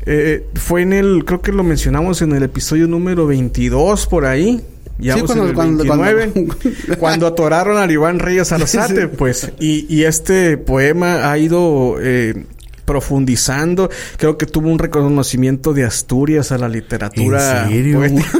Eh, 0.06 0.46
fue 0.54 0.82
en 0.82 0.92
el, 0.92 1.24
creo 1.24 1.42
que 1.42 1.52
lo 1.52 1.62
mencionamos 1.64 2.22
en 2.22 2.32
el 2.32 2.42
episodio 2.44 2.86
número 2.86 3.26
22 3.26 4.06
por 4.06 4.24
ahí. 4.24 4.60
Ya 4.98 5.14
Sí, 5.14 5.22
cuando- 5.22 5.42
en 5.44 5.48
el 5.50 5.54
cuando- 5.54 5.84
29, 5.84 6.30
cuando- 6.32 6.54
cuando 6.98 7.26
atoraron 7.26 7.76
a 7.78 7.90
Iván 7.90 8.18
Reyes 8.18 8.52
Arzate, 8.52 9.02
Sí. 9.02 9.08
pues. 9.18 9.50
Y, 9.58 9.86
y 9.94 10.04
este 10.04 10.56
poema 10.58 11.30
ha 11.30 11.38
ido 11.38 11.96
eh, 12.00 12.44
profundizando. 12.90 13.88
Creo 14.16 14.36
que 14.36 14.46
tuvo 14.46 14.68
un 14.68 14.80
reconocimiento 14.80 15.72
de 15.72 15.84
Asturias 15.84 16.50
a 16.50 16.58
la 16.58 16.68
literatura. 16.68 17.62
¿En 17.64 17.70
serio? 17.70 17.98
poética. 17.98 18.30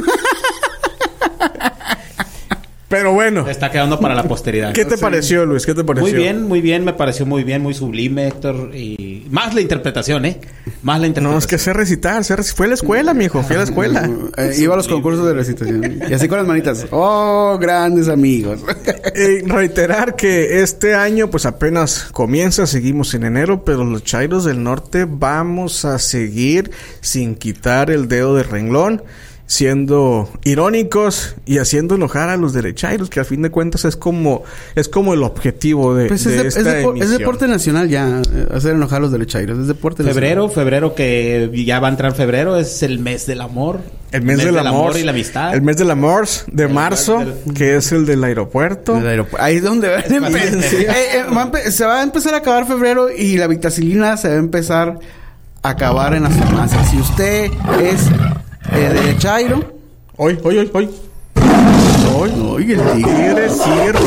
Pero 2.89 3.13
bueno, 3.13 3.47
Está 3.47 3.71
quedando 3.71 3.97
para 4.01 4.13
la 4.13 4.23
posteridad. 4.23 4.73
¿qué 4.73 4.83
te 4.83 4.97
pareció, 4.97 5.45
Luis? 5.45 5.65
¿Qué 5.65 5.73
te 5.73 5.85
pareció? 5.85 6.09
Muy 6.09 6.19
bien, 6.21 6.43
muy 6.43 6.59
bien, 6.59 6.83
me 6.83 6.91
pareció 6.91 7.25
muy 7.25 7.45
bien, 7.45 7.61
muy 7.61 7.73
sublime, 7.73 8.27
Héctor. 8.27 8.75
Y 8.75 9.10
más 9.31 9.55
la 9.55 9.61
interpretación, 9.61 10.25
¿eh? 10.25 10.39
Más 10.83 10.99
la 10.99 11.07
interpretación. 11.07 11.31
No, 11.33 11.37
es 11.37 11.47
que 11.47 11.57
sé 11.57 11.73
recitar, 11.73 12.23
sé 12.23 12.35
Fue 12.43 12.65
a 12.65 12.69
la 12.69 12.75
escuela, 12.75 13.13
mijo, 13.13 13.41
fui 13.43 13.55
a 13.55 13.59
la 13.59 13.65
escuela. 13.65 14.09
Eh, 14.37 14.55
iba 14.59 14.73
a 14.73 14.77
los 14.77 14.87
concursos 14.87 15.25
de 15.25 15.33
recitación. 15.33 16.01
Y 16.09 16.13
así 16.13 16.27
con 16.27 16.37
las 16.37 16.47
manitas. 16.47 16.85
Oh, 16.91 17.57
grandes 17.59 18.09
amigos. 18.09 18.59
Eh, 19.13 19.43
reiterar 19.45 20.15
que 20.15 20.61
este 20.61 20.95
año 20.95 21.29
pues 21.29 21.45
apenas 21.45 22.07
comienza, 22.11 22.65
seguimos 22.65 23.13
en 23.13 23.23
enero, 23.23 23.65
pero 23.65 23.83
los 23.83 24.03
Chairos 24.03 24.45
del 24.45 24.63
Norte 24.63 25.05
vamos 25.05 25.85
a 25.85 25.99
seguir 25.99 26.71
sin 27.01 27.35
quitar 27.35 27.91
el 27.91 28.07
dedo 28.07 28.35
de 28.35 28.43
renglón, 28.43 29.03
siendo 29.51 30.29
irónicos 30.45 31.35
y 31.45 31.57
haciendo 31.57 31.95
enojar 31.95 32.29
a 32.29 32.37
los 32.37 32.53
derechairos, 32.53 33.09
que 33.09 33.19
a 33.19 33.25
fin 33.25 33.41
de 33.41 33.49
cuentas 33.51 33.83
es 33.83 33.97
como 33.97 34.43
es 34.75 34.87
como 34.87 35.13
el 35.13 35.23
objetivo 35.23 35.93
de, 35.93 36.07
Pues 36.07 36.23
de 36.23 36.31
es, 36.37 36.41
de- 36.41 36.47
es 36.47 36.55
esta 36.55 36.69
depo- 36.79 36.93
es 36.95 37.01
emisión. 37.01 37.17
deporte 37.17 37.47
nacional 37.49 37.89
ya. 37.89 38.21
eh, 38.33 38.47
hacer 38.55 38.75
enojar 38.75 38.99
a 38.99 39.01
los 39.01 39.11
derechairos. 39.11 39.59
Es 39.59 39.67
deporte 39.67 40.05
Febrero, 40.05 40.47
febrero 40.47 40.95
que 40.95 41.51
ya 41.65 41.81
va 41.81 41.89
a 41.89 41.91
entrar 41.91 42.13
febrero, 42.15 42.55
es 42.55 42.81
el 42.81 42.99
mes 42.99 43.25
del 43.25 43.41
amor. 43.41 43.81
El 44.13 44.21
mes, 44.23 44.37
del, 44.37 44.57
amor, 44.57 44.97
y 44.97 45.03
la 45.03 45.11
amistad. 45.11 45.53
El 45.53 45.61
mes 45.63 45.75
del 45.77 45.91
amor 45.91 46.27
de 46.47 46.63
El 46.63 46.73
marzo, 46.73 47.21
que 47.53 47.75
es 47.75 47.91
el 47.91 48.05
del 48.05 48.23
aeropuerto. 48.23 48.95
nacional. 48.95 49.27
Ahí 49.37 49.57
es 49.57 49.63
donde 49.63 49.89
va. 49.89 49.99
Eh, 49.99 50.85
eh, 51.13 51.23
va 51.35 51.51
se 51.69 51.85
va 51.85 51.99
a 51.99 52.03
empezar 52.03 52.33
a 52.33 52.37
acabar 52.37 52.65
febrero 52.67 53.09
y 53.09 53.35
la 53.37 53.47
vitacilina 53.47 54.15
se 54.15 54.29
va 54.29 54.35
a 54.35 54.37
empezar 54.37 54.97
a 55.61 55.69
acabar 55.69 56.13
en 56.13 56.23
las 56.23 56.33
farmacias. 56.35 56.89
Si 56.89 56.97
usted 56.97 57.45
es 57.81 57.99
eh, 58.69 58.89
derechairo, 58.93 59.81
Hoy, 60.17 60.37
hoy, 60.43 60.57
hoy, 60.59 60.71
hoy. 60.73 60.89
Hoy. 62.15 62.31
oye, 62.47 62.73
el 62.73 62.81
tigre. 62.93 63.47
Tigre, 63.47 63.99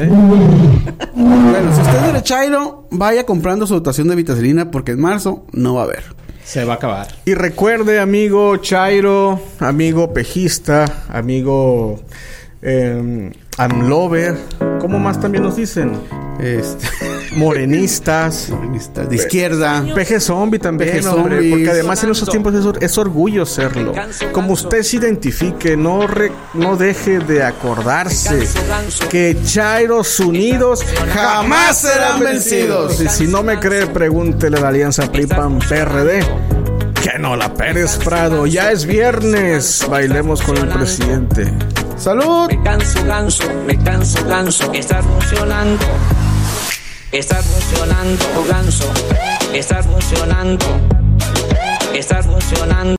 ¿eh? 0.00 0.08
Bueno, 1.14 1.74
si 1.74 1.80
usted 1.80 1.96
es 1.96 2.02
derechairo, 2.02 2.88
vaya 2.90 3.24
comprando 3.24 3.66
su 3.66 3.74
dotación 3.74 4.08
de 4.08 4.16
vitacilina 4.16 4.70
porque 4.70 4.92
en 4.92 5.00
marzo 5.00 5.46
no 5.52 5.74
va 5.74 5.82
a 5.82 5.84
haber. 5.84 6.04
Se 6.44 6.64
va 6.64 6.74
a 6.74 6.76
acabar. 6.76 7.08
Y 7.24 7.34
recuerde, 7.34 8.00
amigo 8.00 8.56
Chairo, 8.58 9.40
amigo 9.60 10.12
pejista, 10.12 10.84
amigo 11.08 12.00
eh, 12.60 13.32
Amlover, 13.56 14.36
¿cómo 14.80 14.98
más 14.98 15.20
también 15.20 15.44
nos 15.44 15.56
dicen? 15.56 15.92
Este, 16.40 16.86
Morenistas. 17.32 18.48
de 19.08 19.14
izquierda. 19.16 19.84
Peje 19.94 20.20
zombie 20.20 20.58
también, 20.58 20.90
Peje 20.96 21.08
hombre, 21.08 21.36
zombies. 21.36 21.50
porque 21.52 21.70
además 21.70 22.04
en 22.04 22.10
esos 22.10 22.28
tiempos 22.28 22.54
es, 22.54 22.64
or- 22.64 22.82
es 22.82 22.98
orgullo 22.98 23.46
serlo. 23.46 23.92
Como 24.32 24.52
usted 24.52 24.82
se 24.82 24.96
identifique, 24.96 25.76
no, 25.76 26.06
re- 26.06 26.32
no 26.54 26.76
deje 26.76 27.18
de 27.20 27.42
acordarse 27.42 28.46
que 29.08 29.36
Chairos 29.44 30.18
unidos 30.20 30.84
jamás 31.12 31.78
serán 31.82 32.20
vencidos. 32.20 33.00
Y 33.00 33.08
si 33.08 33.26
no 33.26 33.42
me 33.42 33.58
cree, 33.58 33.86
pregúntele 33.86 34.56
a 34.58 34.60
la 34.60 34.68
alianza 34.68 35.10
PRI-PAN-PRD. 35.10 36.20
Que 37.02 37.18
no 37.18 37.34
la 37.34 37.54
Pérez 37.54 37.96
Prado, 38.04 38.46
ya 38.46 38.72
es 38.72 38.84
viernes, 38.84 39.86
bailemos 39.88 40.42
con 40.42 40.58
el 40.58 40.68
presidente. 40.68 41.50
¡Salud! 41.96 42.48
Me 42.48 42.62
canso, 42.62 43.04
ganso, 43.06 43.44
me 43.66 43.78
canso, 43.82 44.24
ganso. 44.26 44.72
Está 44.74 45.02
funcionando. 45.02 45.78
Está 47.12 47.42
funcionando, 47.42 48.44
ganso. 48.48 48.84
Está 49.52 49.82
funcionando. 49.82 50.64
Está 51.92 52.22
funcionando. 52.22 52.80